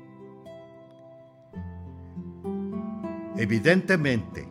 Evidentemente, 3.37 4.50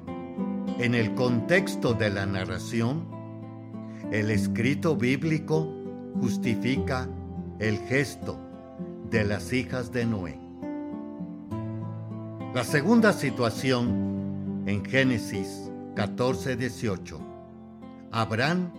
en 0.79 0.95
el 0.95 1.13
contexto 1.13 1.93
de 1.93 2.09
la 2.09 2.25
narración, 2.25 3.05
el 4.11 4.31
escrito 4.31 4.95
bíblico 4.95 5.67
justifica 6.21 7.07
el 7.59 7.77
gesto 7.79 8.39
de 9.09 9.25
las 9.25 9.51
hijas 9.51 9.91
de 9.91 10.05
Noé. 10.05 10.39
La 12.53 12.63
segunda 12.63 13.11
situación 13.11 14.63
en 14.65 14.83
Génesis 14.85 15.69
14:18. 15.95 17.19
Abraham 18.11 18.71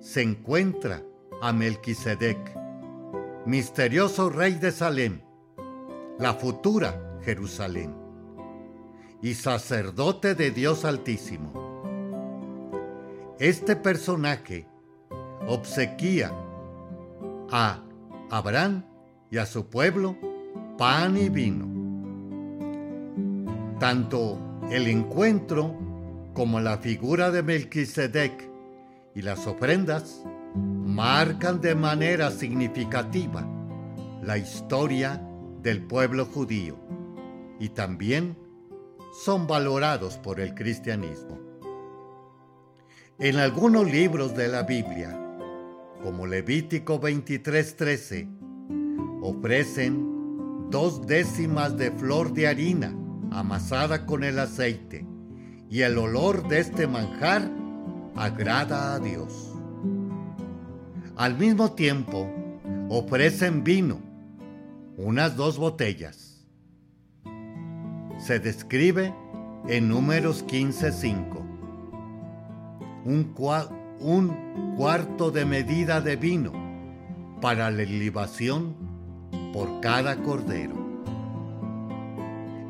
se 0.00 0.22
encuentra 0.22 1.02
a 1.40 1.52
Melquisedec, 1.52 2.38
misterioso 3.46 4.30
rey 4.30 4.54
de 4.54 4.72
Salem, 4.72 5.20
la 6.18 6.34
futura 6.34 7.18
Jerusalén, 7.22 7.94
y 9.22 9.34
sacerdote 9.34 10.34
de 10.34 10.50
Dios 10.50 10.84
Altísimo. 10.84 11.52
Este 13.38 13.76
personaje 13.76 14.66
obsequia 15.46 16.32
a 17.50 17.82
Abraham 18.30 18.84
y 19.30 19.38
a 19.38 19.46
su 19.46 19.66
pueblo 19.68 20.16
pan 20.78 21.16
y 21.16 21.28
vino. 21.28 21.66
Tanto 23.78 24.38
el 24.70 24.86
encuentro 24.88 25.74
como 26.34 26.60
la 26.60 26.78
figura 26.78 27.30
de 27.30 27.42
Melquisedec 27.42 28.50
y 29.14 29.22
las 29.22 29.46
ofrendas 29.46 30.22
marcan 30.54 31.60
de 31.60 31.74
manera 31.74 32.30
significativa 32.30 33.46
la 34.22 34.38
historia 34.38 35.22
del 35.62 35.82
pueblo 35.82 36.26
judío 36.26 36.76
y 37.58 37.70
también 37.70 38.45
son 39.24 39.46
valorados 39.46 40.18
por 40.18 40.40
el 40.40 40.54
cristianismo. 40.54 41.38
En 43.18 43.36
algunos 43.36 43.90
libros 43.90 44.36
de 44.36 44.48
la 44.48 44.62
Biblia, 44.64 45.18
como 46.02 46.26
Levítico 46.26 47.00
23:13, 47.00 48.28
ofrecen 49.22 50.68
dos 50.70 51.06
décimas 51.06 51.76
de 51.78 51.90
flor 51.92 52.32
de 52.34 52.46
harina 52.46 52.94
amasada 53.30 54.04
con 54.04 54.22
el 54.22 54.38
aceite 54.38 55.06
y 55.70 55.80
el 55.80 55.96
olor 55.96 56.46
de 56.48 56.60
este 56.60 56.86
manjar 56.86 57.50
agrada 58.14 58.94
a 58.94 58.98
Dios. 58.98 59.54
Al 61.16 61.38
mismo 61.38 61.72
tiempo, 61.72 62.30
ofrecen 62.90 63.64
vino, 63.64 63.98
unas 64.98 65.36
dos 65.36 65.56
botellas. 65.56 66.25
Se 68.26 68.40
describe 68.40 69.14
en 69.68 69.88
números 69.88 70.44
15.5. 70.48 71.44
Un, 73.04 73.32
un 74.00 74.74
cuarto 74.76 75.30
de 75.30 75.44
medida 75.44 76.00
de 76.00 76.16
vino 76.16 76.50
para 77.40 77.70
la 77.70 77.84
libación 77.84 78.74
por 79.52 79.80
cada 79.80 80.16
cordero. 80.24 80.74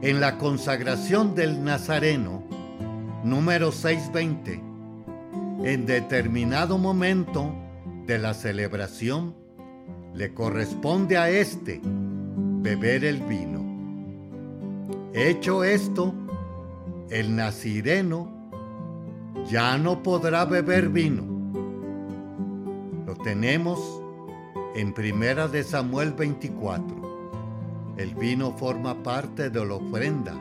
En 0.03 0.21
la 0.21 0.37
consagración 0.37 1.35
del 1.35 1.65
Nazareno, 1.65 2.43
número 3.25 3.73
620. 3.73 4.61
En 5.65 5.87
determinado 5.87 6.77
momento 6.77 7.55
de 8.07 8.19
la 8.19 8.35
celebración, 8.35 9.35
le 10.13 10.35
corresponde 10.35 11.17
a 11.17 11.31
éste 11.31 11.81
beber 11.83 13.07
el 13.07 13.23
vino. 13.23 13.56
Hecho 15.19 15.65
esto, 15.65 16.13
el 17.09 17.35
nazireno 17.35 18.29
ya 19.49 19.79
no 19.79 20.03
podrá 20.03 20.45
beber 20.45 20.91
vino. 20.91 21.23
Lo 23.07 23.15
Tenemos 23.25 23.81
en 24.75 24.93
Primera 24.93 25.49
de 25.49 25.65
Samuel 25.65 26.13
24, 26.13 27.95
el 27.97 28.15
vino 28.15 28.53
forma 28.59 29.03
parte 29.03 29.49
de 29.49 29.65
la 29.65 29.77
ofrenda 29.77 30.35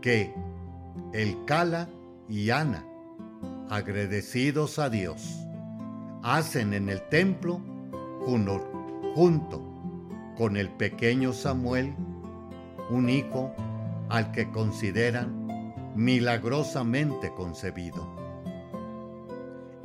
que 0.00 0.32
el 1.12 1.44
Cala 1.44 1.90
y 2.30 2.48
Ana, 2.48 2.82
agradecidos 3.68 4.78
a 4.78 4.88
Dios, 4.88 5.46
hacen 6.22 6.72
en 6.72 6.88
el 6.88 7.02
templo 7.10 7.60
junto 9.14 9.62
con 10.38 10.56
el 10.56 10.70
pequeño 10.70 11.34
Samuel, 11.34 11.94
un 12.90 13.08
hijo 13.08 13.52
al 14.08 14.32
que 14.32 14.50
consideran 14.50 15.46
milagrosamente 15.94 17.32
concebido. 17.34 18.14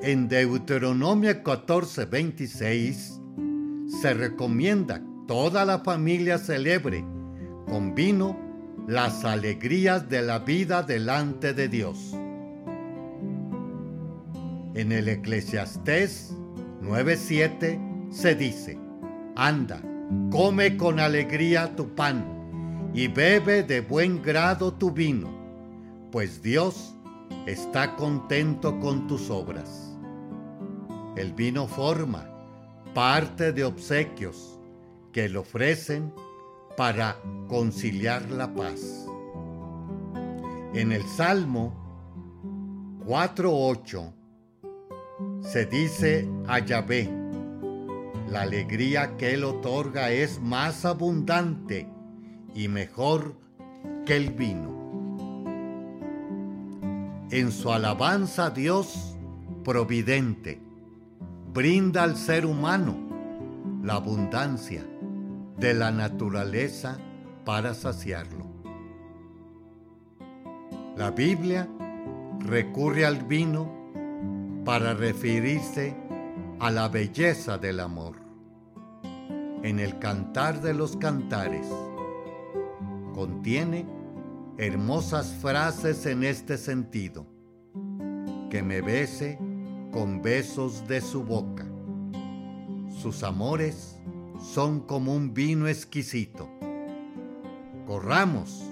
En 0.01 0.27
Deuteronomio 0.27 1.43
14, 1.43 2.05
26 2.05 3.21
se 4.01 4.13
recomienda 4.13 5.01
toda 5.27 5.63
la 5.63 5.79
familia 5.79 6.37
celebre 6.37 7.05
con 7.67 7.93
vino 7.95 8.37
las 8.87 9.23
alegrías 9.25 10.09
de 10.09 10.21
la 10.21 10.39
vida 10.39 10.83
delante 10.83 11.53
de 11.53 11.67
Dios. 11.69 12.13
En 14.73 14.91
el 14.91 15.07
Eclesiastés 15.07 16.35
9:7 16.81 18.11
se 18.11 18.35
dice, 18.35 18.79
anda, 19.35 19.81
come 20.31 20.77
con 20.77 20.99
alegría 20.99 21.75
tu 21.75 21.93
pan 21.93 22.40
y 22.93 23.07
bebe 23.07 23.63
de 23.63 23.81
buen 23.81 24.21
grado 24.21 24.73
tu 24.73 24.91
vino, 24.91 25.29
pues 26.11 26.41
Dios 26.41 26.93
está 27.45 27.95
contento 27.95 28.79
con 28.79 29.07
tus 29.07 29.29
obras. 29.29 29.97
El 31.15 31.33
vino 31.33 31.67
forma 31.67 32.27
parte 32.93 33.53
de 33.53 33.63
obsequios 33.63 34.59
que 35.13 35.29
le 35.29 35.37
ofrecen 35.37 36.13
para 36.75 37.17
conciliar 37.47 38.29
la 38.29 38.53
paz. 38.53 39.07
En 40.73 40.91
el 40.91 41.03
Salmo 41.03 41.73
4.8 43.05 44.13
se 45.41 45.65
dice 45.65 46.29
a 46.47 46.59
Yahvé, 46.59 47.09
la 48.29 48.41
alegría 48.41 49.17
que 49.17 49.33
Él 49.33 49.43
otorga 49.43 50.11
es 50.11 50.39
más 50.39 50.85
abundante 50.85 51.89
y 52.53 52.67
mejor 52.67 53.35
que 54.05 54.15
el 54.15 54.31
vino. 54.31 54.81
En 57.31 57.51
su 57.51 57.71
alabanza 57.71 58.49
Dios 58.49 59.15
providente, 59.63 60.59
brinda 61.53 62.03
al 62.03 62.17
ser 62.17 62.45
humano 62.45 62.97
la 63.83 63.95
abundancia 63.95 64.83
de 65.57 65.73
la 65.73 65.91
naturaleza 65.91 66.97
para 67.45 67.73
saciarlo. 67.73 68.45
La 70.97 71.11
Biblia 71.11 71.69
recurre 72.39 73.05
al 73.05 73.23
vino 73.23 73.71
para 74.65 74.93
referirse 74.93 75.95
a 76.59 76.69
la 76.69 76.89
belleza 76.89 77.57
del 77.57 77.79
amor. 77.79 78.17
En 79.63 79.79
el 79.79 79.99
Cantar 79.99 80.61
de 80.61 80.73
los 80.73 80.97
Cantares 80.97 81.67
contiene 83.13 83.85
hermosas 84.57 85.33
frases 85.41 86.05
en 86.05 86.23
este 86.23 86.57
sentido. 86.57 87.25
Que 88.49 88.61
me 88.63 88.81
bese 88.81 89.39
con 89.91 90.21
besos 90.21 90.87
de 90.87 91.01
su 91.01 91.23
boca. 91.23 91.65
Sus 92.89 93.23
amores 93.23 93.97
son 94.39 94.81
como 94.81 95.15
un 95.15 95.33
vino 95.33 95.67
exquisito. 95.67 96.49
Corramos, 97.87 98.63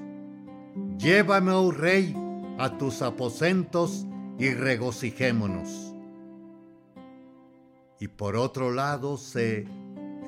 llévame, 0.97 1.51
oh 1.51 1.71
rey, 1.71 2.15
a 2.57 2.77
tus 2.77 3.01
aposentos 3.01 4.05
y 4.37 4.53
regocijémonos. 4.53 5.93
Y 7.99 8.07
por 8.07 8.35
otro 8.35 8.71
lado 8.71 9.17
se 9.17 9.67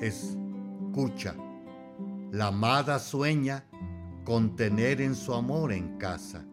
escucha, 0.02 1.36
la 2.32 2.48
amada 2.48 3.00
sueña 3.00 3.66
con 4.24 4.56
tener 4.56 5.02
en 5.02 5.16
su 5.16 5.34
amor 5.34 5.74
en 5.74 5.98
casa. 5.98 6.46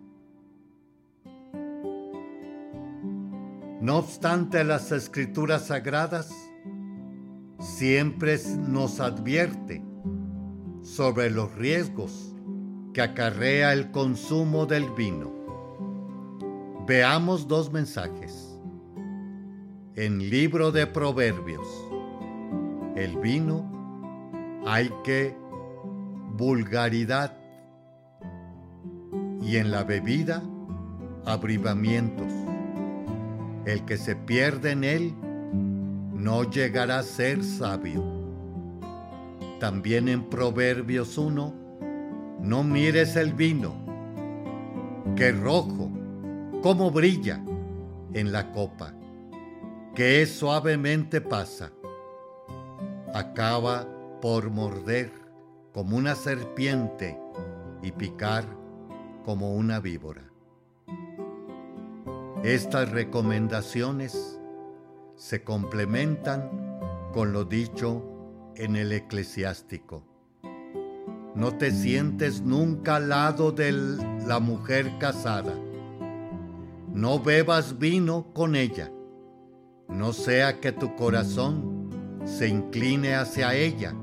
No 3.80 3.98
obstante, 3.98 4.64
las 4.64 4.90
escrituras 4.90 5.66
sagradas 5.66 6.30
siempre 7.60 8.38
nos 8.58 9.00
advierte 9.00 9.84
sobre 10.82 11.30
los 11.30 11.54
riesgos 11.54 12.34
que 12.92 13.02
acarrea 13.02 13.72
el 13.72 13.90
consumo 13.90 14.66
del 14.66 14.90
vino. 14.90 15.32
Veamos 16.86 17.46
dos 17.46 17.72
mensajes. 17.72 18.58
En 19.94 20.30
libro 20.30 20.72
de 20.72 20.86
Proverbios, 20.86 21.68
el 22.96 23.16
vino 23.18 24.62
hay 24.66 24.90
que 25.04 25.36
vulgaridad 26.36 27.37
y 29.48 29.56
en 29.56 29.70
la 29.70 29.82
bebida 29.82 30.42
abrivamientos 31.24 32.30
el 33.64 33.82
que 33.86 33.96
se 33.96 34.14
pierde 34.14 34.72
en 34.72 34.84
él 34.84 35.14
no 36.12 36.44
llegará 36.44 36.98
a 36.98 37.02
ser 37.02 37.42
sabio. 37.42 38.04
También 39.58 40.08
en 40.08 40.28
Proverbios 40.28 41.16
1, 41.16 41.54
no 42.40 42.62
mires 42.62 43.16
el 43.16 43.32
vino, 43.32 43.74
que 45.16 45.32
rojo, 45.32 45.90
como 46.62 46.90
brilla 46.90 47.42
en 48.12 48.32
la 48.32 48.52
copa, 48.52 48.92
que 49.94 50.26
suavemente 50.26 51.22
pasa. 51.22 51.72
Acaba 53.14 53.86
por 54.20 54.50
morder 54.50 55.10
como 55.72 55.96
una 55.96 56.14
serpiente 56.14 57.18
y 57.82 57.92
picar 57.92 58.58
como 59.24 59.54
una 59.54 59.80
víbora. 59.80 60.24
Estas 62.42 62.90
recomendaciones 62.90 64.38
se 65.16 65.42
complementan 65.42 66.50
con 67.12 67.32
lo 67.32 67.44
dicho 67.44 68.04
en 68.54 68.76
el 68.76 68.92
eclesiástico. 68.92 70.04
No 71.34 71.56
te 71.56 71.70
sientes 71.70 72.42
nunca 72.42 72.96
al 72.96 73.08
lado 73.08 73.52
de 73.52 73.72
la 73.72 74.40
mujer 74.40 74.98
casada. 74.98 75.54
No 76.92 77.20
bebas 77.20 77.78
vino 77.78 78.32
con 78.32 78.56
ella. 78.56 78.90
No 79.88 80.12
sea 80.12 80.60
que 80.60 80.72
tu 80.72 80.96
corazón 80.96 81.90
se 82.24 82.48
incline 82.48 83.14
hacia 83.14 83.54
ella 83.54 83.94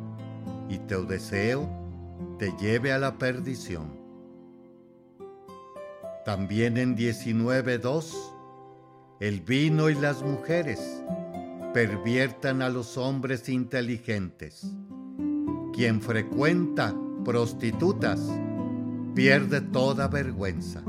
y 0.70 0.78
tu 0.80 1.06
deseo 1.06 1.70
te 2.40 2.52
lleve 2.60 2.92
a 2.92 3.00
la 3.00 3.18
perdición. 3.18 3.95
También 6.26 6.78
en 6.78 6.98
19.2, 6.98 8.14
el 9.20 9.42
vino 9.42 9.92
y 9.92 9.96
las 9.96 10.24
mujeres 10.24 11.04
perviertan 11.72 12.64
a 12.64 12.70
los 12.70 12.98
hombres 12.98 13.48
inteligentes. 13.48 14.66
Quien 15.72 16.02
frecuenta 16.02 16.96
prostitutas 17.24 18.20
pierde 19.14 19.62
toda 19.62 20.08
vergüenza. 20.08 20.82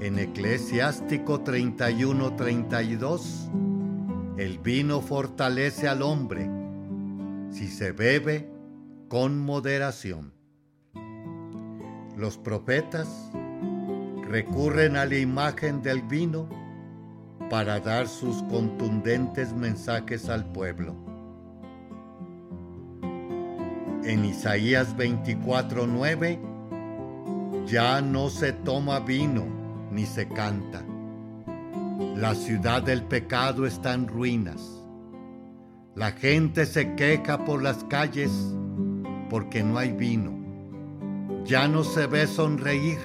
En 0.00 0.18
Eclesiástico 0.18 1.44
31-32, 1.44 4.34
el 4.38 4.58
vino 4.58 5.00
fortalece 5.00 5.86
al 5.86 6.02
hombre 6.02 6.50
si 7.50 7.68
se 7.68 7.92
bebe 7.92 8.50
con 9.08 9.38
moderación. 9.38 10.35
Los 12.16 12.38
profetas 12.38 13.30
recurren 14.26 14.96
a 14.96 15.04
la 15.04 15.18
imagen 15.18 15.82
del 15.82 16.00
vino 16.00 16.48
para 17.50 17.78
dar 17.78 18.08
sus 18.08 18.42
contundentes 18.44 19.52
mensajes 19.52 20.30
al 20.30 20.50
pueblo. 20.50 20.94
En 24.02 24.24
Isaías 24.24 24.96
24:9 24.96 26.38
ya 27.66 28.00
no 28.00 28.30
se 28.30 28.54
toma 28.54 29.00
vino 29.00 29.44
ni 29.90 30.06
se 30.06 30.26
canta. 30.26 30.82
La 32.16 32.34
ciudad 32.34 32.82
del 32.82 33.02
pecado 33.02 33.66
está 33.66 33.92
en 33.92 34.08
ruinas. 34.08 34.82
La 35.94 36.12
gente 36.12 36.64
se 36.64 36.94
queja 36.94 37.44
por 37.44 37.62
las 37.62 37.84
calles 37.84 38.32
porque 39.28 39.62
no 39.62 39.76
hay 39.76 39.92
vino 39.92 40.35
ya 41.46 41.68
no 41.68 41.84
se 41.84 42.06
ve 42.06 42.26
sonreír 42.26 42.98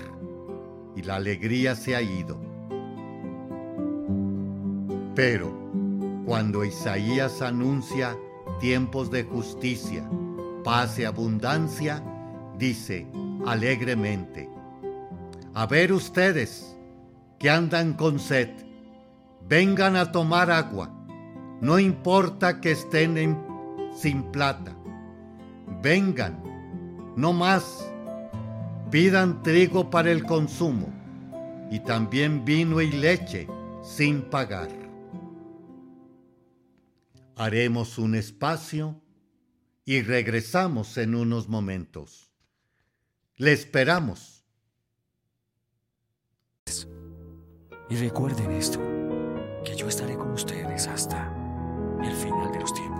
y 0.95 1.03
la 1.03 1.17
alegría 1.17 1.75
se 1.75 1.95
ha 1.95 2.01
ido. 2.01 2.39
Pero 5.15 5.51
cuando 6.25 6.65
Isaías 6.65 7.41
anuncia 7.41 8.17
tiempos 8.59 9.11
de 9.11 9.23
justicia, 9.23 10.09
paz 10.63 10.97
y 10.97 11.03
abundancia, 11.03 12.03
dice 12.57 13.07
alegremente, 13.45 14.49
a 15.53 15.65
ver 15.65 15.93
ustedes 15.93 16.75
que 17.37 17.49
andan 17.49 17.93
con 17.93 18.19
sed, 18.19 18.49
vengan 19.47 19.95
a 19.95 20.11
tomar 20.11 20.49
agua, 20.49 20.89
no 21.59 21.77
importa 21.77 22.59
que 22.61 22.71
estén 22.71 23.37
sin 23.93 24.23
plata, 24.31 24.75
vengan, 25.83 26.41
no 27.15 27.33
más, 27.33 27.90
pidan 28.91 29.41
trigo 29.41 29.89
para 29.89 30.11
el 30.11 30.25
consumo 30.25 30.93
y 31.71 31.79
también 31.79 32.43
vino 32.43 32.81
y 32.81 32.91
leche 32.91 33.47
sin 33.81 34.21
pagar. 34.21 34.69
Haremos 37.37 37.97
un 37.97 38.15
espacio 38.15 39.01
y 39.85 40.01
regresamos 40.01 40.97
en 40.97 41.15
unos 41.15 41.47
momentos. 41.47 42.29
Le 43.37 43.53
esperamos. 43.53 44.45
Y 47.89 47.95
recuerden 47.95 48.51
esto, 48.51 48.79
que 49.65 49.75
yo 49.75 49.87
estaré 49.87 50.15
con 50.15 50.31
ustedes 50.31 50.87
hasta 50.87 51.33
el 52.03 52.13
final 52.13 52.51
de 52.51 52.59
los 52.59 52.73
tiempos. 52.73 52.90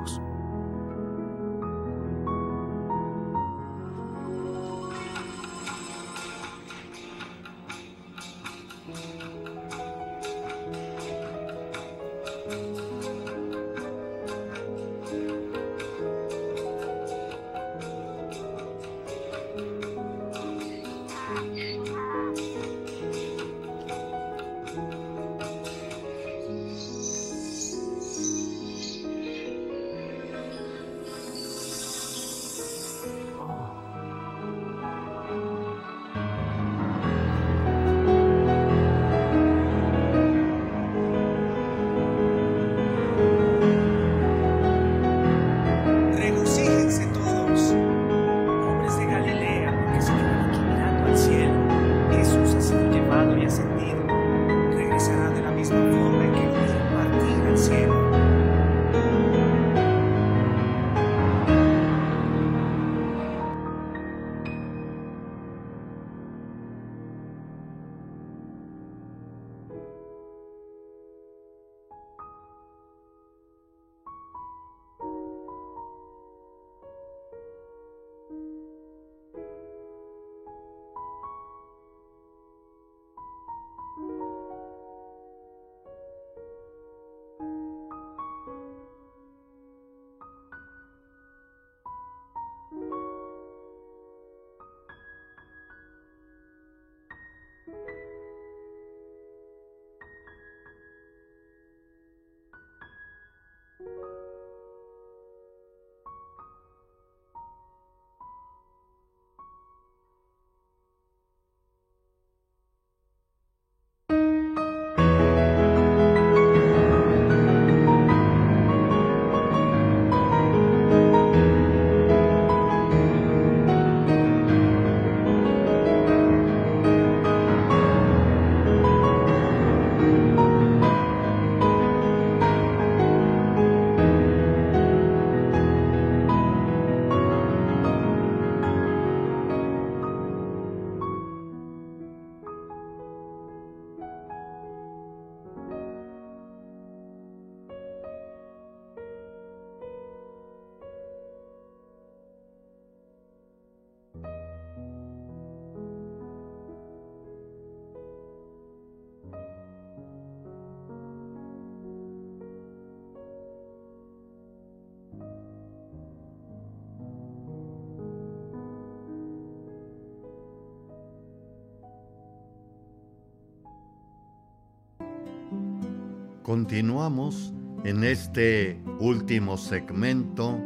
Continuamos 176.51 177.53
en 177.85 178.03
este 178.03 178.77
último 178.99 179.55
segmento 179.55 180.59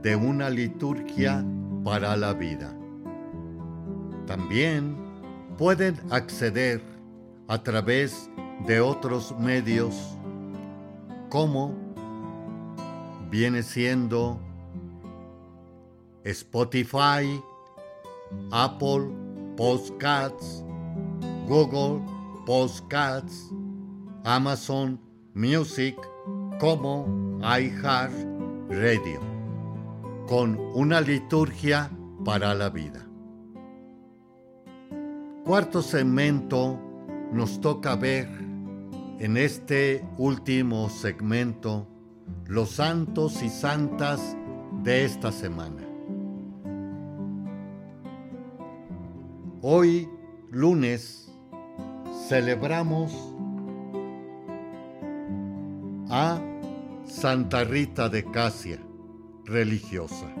de 0.00 0.16
una 0.16 0.48
liturgia 0.48 1.44
para 1.84 2.16
la 2.16 2.32
vida. 2.32 2.74
También 4.26 4.96
pueden 5.58 6.00
acceder 6.10 6.80
a 7.46 7.62
través 7.62 8.30
de 8.66 8.80
otros 8.80 9.38
medios 9.38 10.16
como 11.28 11.74
viene 13.30 13.62
siendo 13.62 14.40
Spotify, 16.24 17.38
Apple 18.50 19.10
Podcasts, 19.58 20.64
Google 21.46 22.00
Podcasts, 22.46 23.52
Amazon 24.24 25.07
Music 25.38 25.96
como 26.58 27.38
iHeart 27.40 28.12
Radio, 28.70 29.20
con 30.26 30.58
una 30.74 31.00
liturgia 31.00 31.88
para 32.24 32.56
la 32.56 32.68
vida. 32.70 33.06
Cuarto 35.44 35.80
segmento 35.80 36.76
nos 37.32 37.60
toca 37.60 37.94
ver 37.94 38.26
en 39.20 39.36
este 39.36 40.04
último 40.16 40.90
segmento 40.90 41.86
los 42.46 42.70
santos 42.70 43.40
y 43.40 43.48
santas 43.48 44.36
de 44.82 45.04
esta 45.04 45.30
semana. 45.30 45.86
Hoy, 49.62 50.08
lunes, 50.50 51.32
celebramos 52.28 53.37
a 56.10 56.40
Santa 57.06 57.64
Rita 57.64 58.08
de 58.08 58.24
Casia, 58.24 58.80
religiosa. 59.44 60.32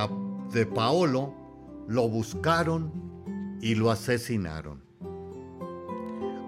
de 0.52 0.66
Paolo 0.66 1.34
lo 1.86 2.08
buscaron 2.08 3.07
y 3.60 3.74
lo 3.74 3.90
asesinaron. 3.90 4.82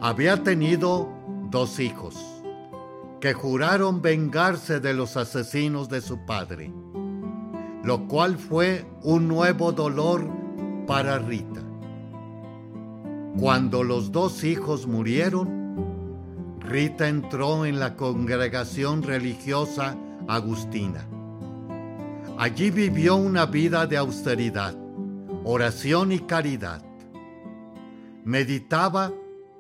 Había 0.01 0.43
tenido 0.43 1.09
dos 1.51 1.81
hijos 1.81 2.17
que 3.21 3.35
juraron 3.35 4.01
vengarse 4.01 4.81
de 4.81 4.95
los 4.95 5.17
asesinos 5.17 5.89
de 5.89 6.01
su 6.01 6.25
padre, 6.25 6.73
lo 7.85 8.09
cual 8.09 8.37
fue 8.39 8.87
un 9.03 9.29
nuevo 9.29 9.73
dolor 9.73 10.27
para 10.87 11.19
Rita. 11.19 11.61
Cuando 13.39 13.85
los 13.85 14.11
dos 14.11 14.43
hijos 14.43 14.87
murieron, 14.87 15.61
Rita 16.61 17.09
entró 17.09 17.65
en 17.67 17.79
la 17.79 17.97
congregación 17.97 19.03
religiosa 19.03 19.97
agustina. 20.29 21.07
Allí 22.39 22.71
vivió 22.71 23.17
una 23.17 23.45
vida 23.45 23.87
de 23.87 23.99
austeridad, 23.99 24.75
oración 25.45 26.13
y 26.13 26.21
caridad. 26.21 26.83
Meditaba 28.31 29.13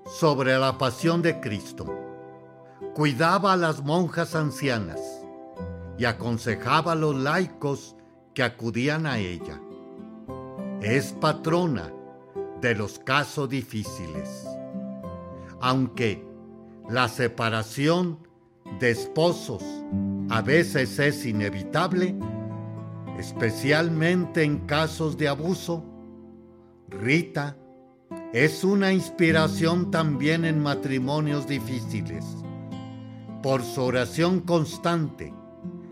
sobre 0.07 0.57
la 0.57 0.79
pasión 0.79 1.23
de 1.23 1.41
Cristo. 1.41 1.93
Cuidaba 2.95 3.55
a 3.55 3.57
las 3.57 3.83
monjas 3.83 4.37
ancianas 4.37 5.01
y 5.99 6.05
aconsejaba 6.05 6.93
a 6.93 6.95
los 6.95 7.17
laicos 7.17 7.97
que 8.33 8.45
acudían 8.45 9.07
a 9.07 9.19
ella. 9.19 9.61
Es 10.81 11.13
patrona 11.15 11.93
de 12.61 12.77
los 12.77 13.01
casos 13.01 13.49
difíciles. 13.49 14.47
Aunque 15.61 16.25
la 16.89 17.09
separación 17.09 18.21
de 18.79 18.93
esposos 18.93 19.65
a 20.29 20.43
veces 20.43 20.97
es 21.01 21.27
inevitable, 21.27 22.15
especialmente 23.19 24.45
en 24.45 24.61
casos 24.61 25.19
de 25.19 25.27
abuso, 25.27 25.85
Rita 26.89 27.57
es 28.33 28.63
una 28.63 28.93
inspiración 28.93 29.91
también 29.91 30.45
en 30.45 30.63
matrimonios 30.63 31.49
difíciles. 31.49 32.25
Por 33.43 33.63
su 33.63 33.83
oración 33.83 34.41
constante, 34.41 35.35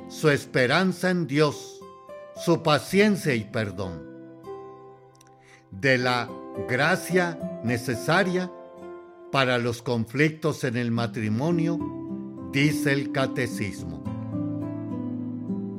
su 0.09 0.31
esperanza 0.31 1.11
en 1.11 1.27
Dios, 1.27 1.81
su 2.37 2.63
paciencia 2.63 3.35
y 3.35 3.45
perdón. 3.45 4.07
De 5.71 5.99
la 5.99 6.31
gracia 6.69 7.61
necesaria 7.65 8.53
para 9.33 9.59
los 9.59 9.83
conflictos 9.83 10.63
en 10.65 10.77
el 10.77 10.91
matrimonio, 10.91 11.79
dice 12.53 12.93
el 12.93 13.11
catecismo. 13.11 14.05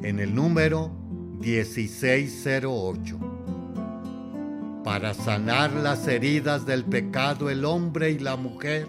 En 0.04 0.20
el 0.20 0.36
número 0.36 0.92
1608. 1.40 3.29
Para 4.84 5.14
sanar 5.14 5.74
las 5.74 6.08
heridas 6.08 6.66
del 6.66 6.86
pecado 6.86 7.50
el 7.50 7.66
hombre 7.66 8.12
y 8.12 8.20
la 8.20 8.38
mujer 8.38 8.88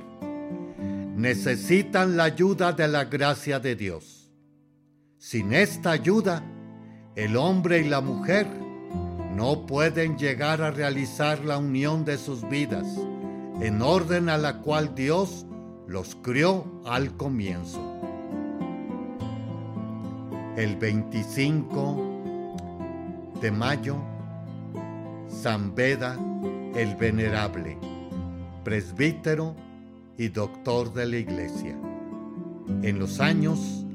necesitan 1.16 2.16
la 2.16 2.24
ayuda 2.24 2.72
de 2.72 2.88
la 2.88 3.04
gracia 3.04 3.60
de 3.60 3.76
Dios. 3.76 4.30
Sin 5.18 5.52
esta 5.52 5.90
ayuda, 5.90 6.42
el 7.14 7.36
hombre 7.36 7.80
y 7.80 7.88
la 7.88 8.00
mujer 8.00 8.46
no 9.34 9.66
pueden 9.66 10.16
llegar 10.16 10.62
a 10.62 10.70
realizar 10.70 11.44
la 11.44 11.58
unión 11.58 12.04
de 12.04 12.18
sus 12.18 12.48
vidas 12.48 12.86
en 13.60 13.82
orden 13.82 14.28
a 14.28 14.38
la 14.38 14.58
cual 14.58 14.94
Dios 14.94 15.44
los 15.86 16.16
crió 16.22 16.64
al 16.86 17.16
comienzo. 17.16 17.80
El 20.56 20.76
25 20.76 22.10
de 23.40 23.50
mayo, 23.50 23.96
San 25.30 25.74
Beda 25.74 26.18
el 26.74 26.94
Venerable, 26.96 27.78
presbítero 28.64 29.54
y 30.18 30.28
doctor 30.28 30.92
de 30.92 31.06
la 31.06 31.16
Iglesia. 31.16 31.74
En 32.82 32.98
los 32.98 33.20
años 33.20 33.86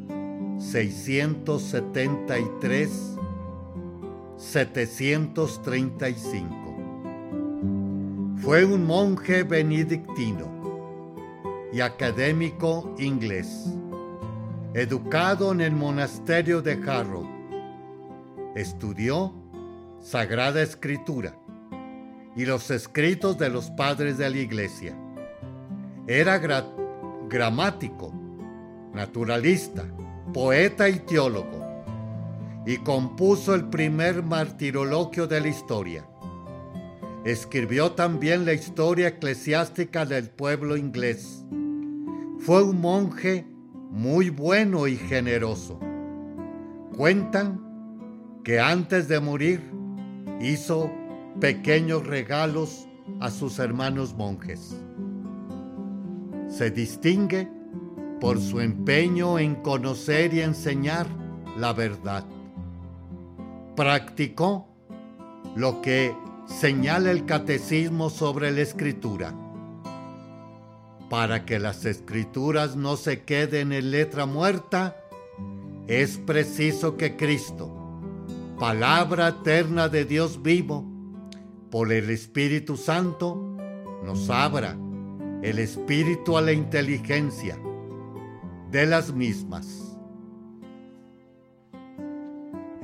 673 0.58 3.18
735. 4.38 6.56
Fue 8.38 8.66
un 8.66 8.86
monje 8.86 9.44
benedictino 9.44 10.50
y 11.72 11.82
académico 11.82 12.96
inglés, 12.98 13.66
educado 14.74 15.52
en 15.52 15.62
el 15.62 15.74
monasterio 15.74 16.62
de 16.62 16.82
Harrow. 16.88 17.28
Estudió 18.56 19.45
Sagrada 20.06 20.62
Escritura 20.62 21.36
y 22.36 22.46
los 22.46 22.70
escritos 22.70 23.40
de 23.40 23.50
los 23.50 23.72
padres 23.72 24.20
de 24.20 24.30
la 24.30 24.38
iglesia. 24.38 24.96
Era 26.06 26.38
gramático, 27.28 28.14
naturalista, 28.94 29.84
poeta 30.32 30.90
y 30.90 31.00
teólogo 31.00 31.84
y 32.68 32.78
compuso 32.78 33.56
el 33.56 33.68
primer 33.70 34.22
martirologio 34.22 35.26
de 35.26 35.42
la 35.42 35.48
historia. 35.48 36.08
Escribió 37.26 37.94
también 37.94 38.46
la 38.46 38.54
historia 38.54 39.08
eclesiástica 39.08 40.06
del 40.06 40.30
pueblo 40.30 40.78
inglés. 40.78 41.44
Fue 42.38 42.62
un 42.62 42.80
monje 42.80 43.48
muy 43.90 44.30
bueno 44.30 44.86
y 44.86 44.98
generoso. 44.98 45.80
Cuentan 46.96 47.60
que 48.44 48.60
antes 48.60 49.08
de 49.08 49.20
morir 49.20 49.75
hizo 50.42 50.92
pequeños 51.40 52.06
regalos 52.06 52.88
a 53.20 53.30
sus 53.30 53.60
hermanos 53.60 54.14
monjes. 54.16 54.76
Se 56.48 56.72
distingue 56.72 57.50
por 58.20 58.40
su 58.40 58.62
empeño 58.62 59.40
en 59.40 59.56
conocer 59.56 60.34
y 60.34 60.42
enseñar 60.42 61.08
la 61.58 61.74
verdad 61.74 62.26
practicó 63.76 64.68
lo 65.56 65.82
que 65.82 66.16
señala 66.48 67.12
el 67.12 67.26
catecismo 67.26 68.10
sobre 68.10 68.52
la 68.52 68.62
escritura. 68.62 69.34
Para 71.10 71.46
que 71.46 71.60
las 71.60 71.86
escrituras 71.86 72.76
no 72.76 72.98
se 72.98 73.22
queden 73.24 73.72
en 73.72 73.92
letra 73.92 74.26
muerta, 74.26 74.98
es 75.88 76.18
preciso 76.18 76.98
que 76.98 77.16
Cristo, 77.16 77.85
palabra 78.60 79.30
eterna 79.30 79.90
de 79.90 80.06
Dios 80.06 80.42
vivo, 80.42 80.86
por 81.70 81.92
el 81.92 82.10
Espíritu 82.10 82.78
Santo, 82.78 83.58
nos 84.04 84.30
abra 84.30 84.78
el 85.42 85.60
espíritu 85.60 86.38
a 86.38 86.42
la 86.42 86.54
inteligencia 86.54 87.58
de 88.72 88.86
las 88.86 89.14
mismas 89.14 89.86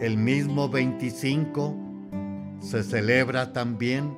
el 0.01 0.17
mismo 0.17 0.67
25 0.67 1.77
se 2.59 2.81
celebra 2.81 3.53
también 3.53 4.17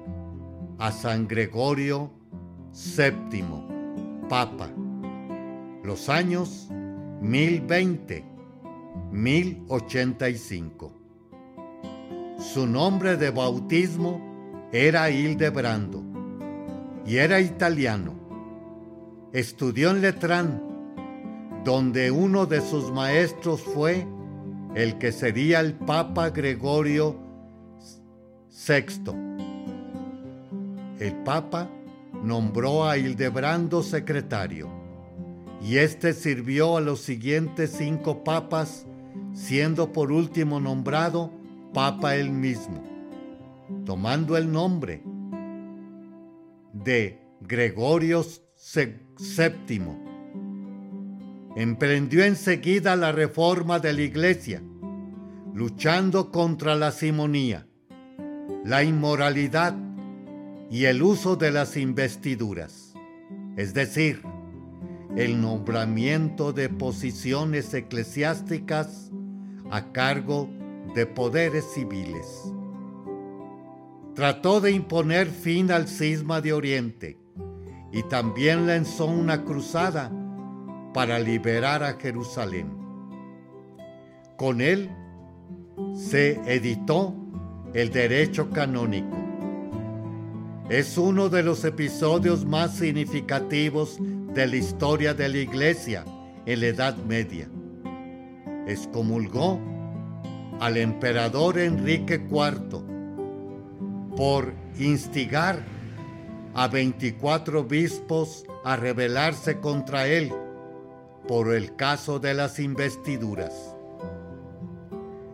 a 0.80 0.94
San 0.94 1.28
Gregorio 1.28 2.10
VII, 2.72 3.44
Papa. 4.30 4.70
Los 5.84 6.08
años 6.08 6.70
1020, 7.20 8.24
1085. 9.12 11.03
Su 12.44 12.68
nombre 12.68 13.16
de 13.16 13.30
bautismo 13.30 14.68
era 14.74 15.10
Hildebrando 15.10 16.04
y 17.06 17.16
era 17.16 17.40
italiano. 17.40 18.16
Estudió 19.32 19.92
en 19.92 20.02
Letrán, 20.02 20.62
donde 21.64 22.12
uno 22.12 22.46
de 22.46 22.60
sus 22.60 22.92
maestros 22.92 23.62
fue 23.62 24.06
el 24.76 24.98
que 24.98 25.14
sería 25.14 25.62
el 25.62 25.74
Papa 25.74 26.32
Gregorio 26.32 27.16
VI. 28.68 29.14
El 31.00 31.16
Papa 31.24 31.70
nombró 32.22 32.86
a 32.86 32.98
Hildebrando 32.98 33.82
secretario, 33.82 34.68
y 35.62 35.78
éste 35.78 36.12
sirvió 36.12 36.76
a 36.76 36.82
los 36.82 37.00
siguientes 37.00 37.74
cinco 37.78 38.26
papas, 38.26 38.86
siendo 39.34 39.94
por 39.94 40.12
último 40.12 40.60
nombrado 40.60 41.43
papa 41.74 42.16
él 42.16 42.30
mismo, 42.32 42.84
tomando 43.86 44.38
el 44.38 44.52
nombre 44.52 45.04
de 46.72 47.20
Gregorio 47.42 48.24
VII. 48.24 49.82
Emprendió 51.56 52.24
enseguida 52.24 52.96
la 52.96 53.12
reforma 53.12 53.80
de 53.80 53.94
la 53.94 54.02
iglesia, 54.02 54.62
luchando 55.54 56.32
contra 56.32 56.76
la 56.76 56.92
simonía, 56.92 57.68
la 58.64 58.84
inmoralidad 58.84 59.76
y 60.72 60.86
el 60.86 61.04
uso 61.04 61.36
de 61.36 61.52
las 61.52 61.78
investiduras, 61.78 62.94
es 63.56 63.74
decir, 63.74 64.24
el 65.16 65.40
nombramiento 65.40 66.54
de 66.54 66.70
posiciones 66.70 67.74
eclesiásticas 67.74 69.12
a 69.70 69.92
cargo 69.92 70.50
de 70.94 71.06
poderes 71.06 71.66
civiles. 71.74 72.54
Trató 74.16 74.62
de 74.62 74.72
imponer 74.72 75.28
fin 75.28 75.72
al 75.72 75.88
cisma 75.88 76.40
de 76.40 76.54
Oriente 76.54 77.18
y 77.92 78.04
también 78.04 78.68
lanzó 78.68 79.06
una 79.06 79.44
cruzada 79.44 80.12
para 80.94 81.20
liberar 81.20 81.84
a 81.84 81.94
Jerusalén. 81.94 82.72
Con 84.38 84.62
él 84.62 84.90
se 85.96 86.40
editó 86.46 87.16
el 87.74 87.92
derecho 87.92 88.50
canónico. 88.52 89.18
Es 90.70 90.98
uno 90.98 91.30
de 91.30 91.44
los 91.44 91.66
episodios 91.66 92.46
más 92.46 92.76
significativos 92.76 93.98
de 94.00 94.48
la 94.48 94.56
historia 94.56 95.14
de 95.14 95.30
la 95.30 95.38
Iglesia 95.38 96.06
en 96.46 96.62
la 96.62 96.68
Edad 96.68 96.98
Media. 96.98 97.48
Excomulgó 98.68 99.60
al 100.64 100.78
emperador 100.78 101.60
Enrique 101.60 102.26
IV 102.32 102.86
por 104.16 104.54
instigar 104.80 105.62
a 106.54 106.70
24 106.70 107.60
obispos 107.60 108.46
a 108.64 108.78
rebelarse 108.78 109.60
contra 109.60 110.08
él 110.08 110.32
por 111.28 111.54
el 111.54 111.76
caso 111.76 112.20
de 112.20 112.34
las 112.34 112.60
investiduras. 112.60 113.76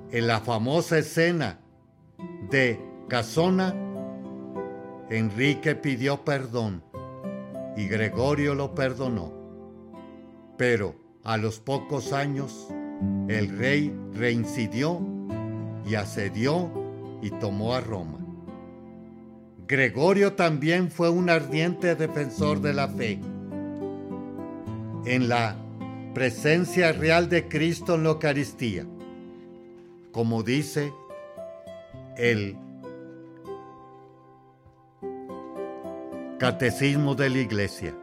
En 0.10 0.26
la 0.26 0.40
famosa 0.40 0.98
escena 0.98 1.60
de 2.50 2.80
Casona, 3.08 3.76
Enrique 5.12 5.76
pidió 5.76 6.26
perdón 6.26 6.84
y 7.78 7.88
Gregorio 7.88 8.56
lo 8.56 8.74
perdonó. 8.74 9.32
Pero 10.58 10.96
a 11.24 11.38
los 11.38 11.60
pocos 11.60 12.14
años, 12.14 12.68
el 13.28 13.56
rey 13.56 13.96
reincidió 14.16 15.19
y 15.86 15.96
asedió 15.96 16.70
y 17.22 17.32
tomó 17.32 17.74
a 17.74 17.82
Roma. 17.82 18.20
Gregorio 19.68 20.34
también 20.34 20.90
fue 20.90 21.10
un 21.10 21.30
ardiente 21.30 21.96
defensor 21.96 22.60
de 22.60 22.74
la 22.74 22.88
fe. 22.88 23.20
En 25.06 25.30
la 25.30 25.56
presencia 26.14 26.92
real 26.92 27.30
de 27.30 27.48
Cristo 27.48 27.96
en 27.96 28.04
la 28.04 28.10
Eucaristía, 28.10 28.86
como 30.12 30.42
dice 30.42 30.92
el 32.18 32.58
Catecismo 36.40 37.16
de 37.16 37.30
la 37.30 37.38
Iglesia, 37.38 37.94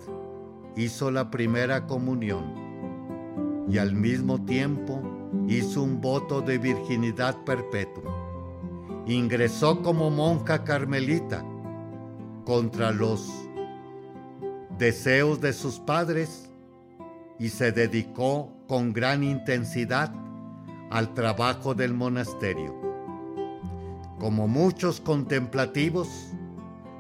hizo 0.76 1.10
la 1.10 1.30
primera 1.30 1.86
comunión 1.86 3.64
y 3.70 3.78
al 3.78 3.94
mismo 3.94 4.44
tiempo 4.44 5.00
hizo 5.48 5.82
un 5.82 6.02
voto 6.02 6.42
de 6.42 6.58
virginidad 6.58 7.42
perpetua. 7.44 8.29
Ingresó 9.10 9.82
como 9.82 10.08
monja 10.08 10.62
carmelita 10.62 11.44
contra 12.44 12.92
los 12.92 13.28
deseos 14.78 15.40
de 15.40 15.52
sus 15.52 15.80
padres 15.80 16.48
y 17.36 17.48
se 17.48 17.72
dedicó 17.72 18.52
con 18.68 18.92
gran 18.92 19.24
intensidad 19.24 20.14
al 20.92 21.12
trabajo 21.12 21.74
del 21.74 21.92
monasterio. 21.92 22.72
Como 24.20 24.46
muchos 24.46 25.00
contemplativos, 25.00 26.08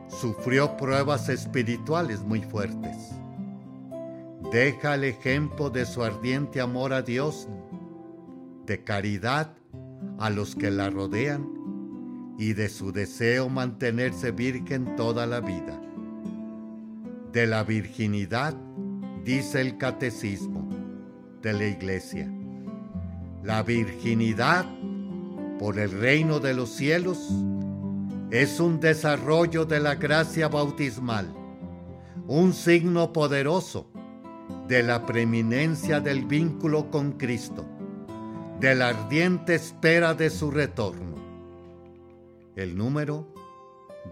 sufrió 0.08 0.76
pruebas 0.76 1.28
espirituales 1.28 2.24
muy 2.24 2.42
fuertes. 2.42 3.12
Deja 4.50 4.96
el 4.96 5.04
ejemplo 5.04 5.70
de 5.70 5.86
su 5.86 6.02
ardiente 6.02 6.60
amor 6.60 6.92
a 6.92 7.02
Dios, 7.02 7.46
de 8.66 8.82
caridad 8.82 9.54
a 10.18 10.28
los 10.28 10.56
que 10.56 10.72
la 10.72 10.90
rodean 10.90 11.59
y 12.40 12.54
de 12.54 12.70
su 12.70 12.90
deseo 12.90 13.50
mantenerse 13.50 14.30
virgen 14.30 14.96
toda 14.96 15.26
la 15.26 15.40
vida. 15.40 15.78
De 17.34 17.46
la 17.46 17.64
virginidad 17.64 18.56
dice 19.22 19.60
el 19.60 19.76
catecismo 19.76 20.66
de 21.42 21.52
la 21.52 21.66
iglesia. 21.66 22.32
La 23.44 23.62
virginidad 23.62 24.64
por 25.58 25.78
el 25.78 25.90
reino 25.90 26.40
de 26.40 26.54
los 26.54 26.70
cielos 26.70 27.28
es 28.30 28.58
un 28.58 28.80
desarrollo 28.80 29.66
de 29.66 29.80
la 29.80 29.96
gracia 29.96 30.48
bautismal, 30.48 31.30
un 32.26 32.54
signo 32.54 33.12
poderoso 33.12 33.90
de 34.66 34.82
la 34.82 35.04
preeminencia 35.04 36.00
del 36.00 36.24
vínculo 36.24 36.90
con 36.90 37.12
Cristo, 37.12 37.66
de 38.60 38.74
la 38.74 38.88
ardiente 38.88 39.56
espera 39.56 40.14
de 40.14 40.30
su 40.30 40.50
retorno. 40.50 41.09
El 42.60 42.76
número 42.76 43.26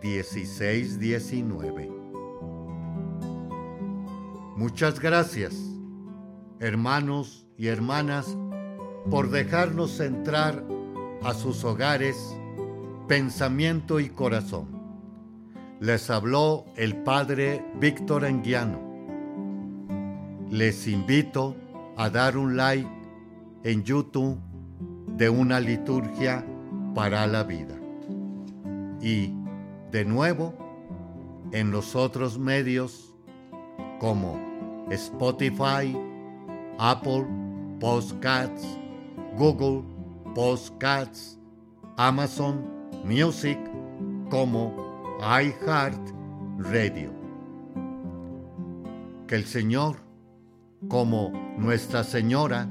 1619. 0.03 1.91
Muchas 4.57 4.99
gracias, 5.01 5.55
hermanos 6.59 7.47
y 7.59 7.67
hermanas, 7.67 8.39
por 9.11 9.29
dejarnos 9.29 10.01
entrar 10.01 10.65
a 11.23 11.35
sus 11.35 11.63
hogares, 11.63 12.17
pensamiento 13.07 14.01
y 14.01 14.09
corazón. 14.09 14.67
Les 15.79 16.09
habló 16.09 16.65
el 16.77 16.97
Padre 17.03 17.63
Víctor 17.79 18.25
Anguiano 18.25 18.89
les 20.51 20.87
invito 20.89 21.55
a 21.99 22.09
dar 22.09 22.39
un 22.39 22.57
like 22.57 22.89
en 23.65 23.85
YouTube 23.85 24.39
de 25.19 25.29
una 25.29 25.61
liturgia 25.61 26.43
para 26.95 27.27
la 27.27 27.45
vida. 27.45 27.78
Y 29.01 29.33
de 29.91 30.05
nuevo 30.05 30.55
en 31.53 31.71
los 31.71 31.95
otros 31.95 32.39
medios 32.39 33.15
como 34.01 34.39
Spotify, 34.91 35.97
Apple 36.79 37.27
Podcasts, 37.81 38.67
Google 39.37 39.83
Podcasts, 40.35 41.39
Amazon 41.97 42.65
Music 43.05 43.59
como 44.31 44.75
iHeart 45.21 46.01
Radio. 46.59 47.13
Que 49.27 49.37
el 49.37 49.45
Señor 49.45 49.97
como 50.89 51.33
Nuestra 51.59 52.05
Señora 52.05 52.69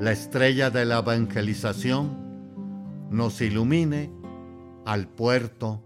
la 0.00 0.12
estrella 0.12 0.70
de 0.70 0.86
la 0.86 1.00
evangelización 1.00 2.16
nos 3.10 3.40
ilumine 3.42 4.10
al 4.84 5.08
puerto 5.08 5.82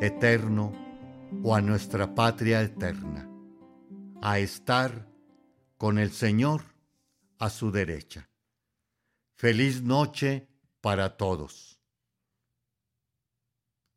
eterno 0.00 0.72
o 1.42 1.54
a 1.54 1.60
nuestra 1.60 2.14
patria 2.14 2.62
eterna, 2.62 3.28
a 4.20 4.38
estar 4.38 5.08
con 5.76 5.98
el 5.98 6.10
Señor 6.10 6.62
a 7.38 7.50
su 7.50 7.70
derecha. 7.70 8.28
Feliz 9.36 9.82
noche 9.82 10.48
para 10.80 11.16
todos. 11.16 11.69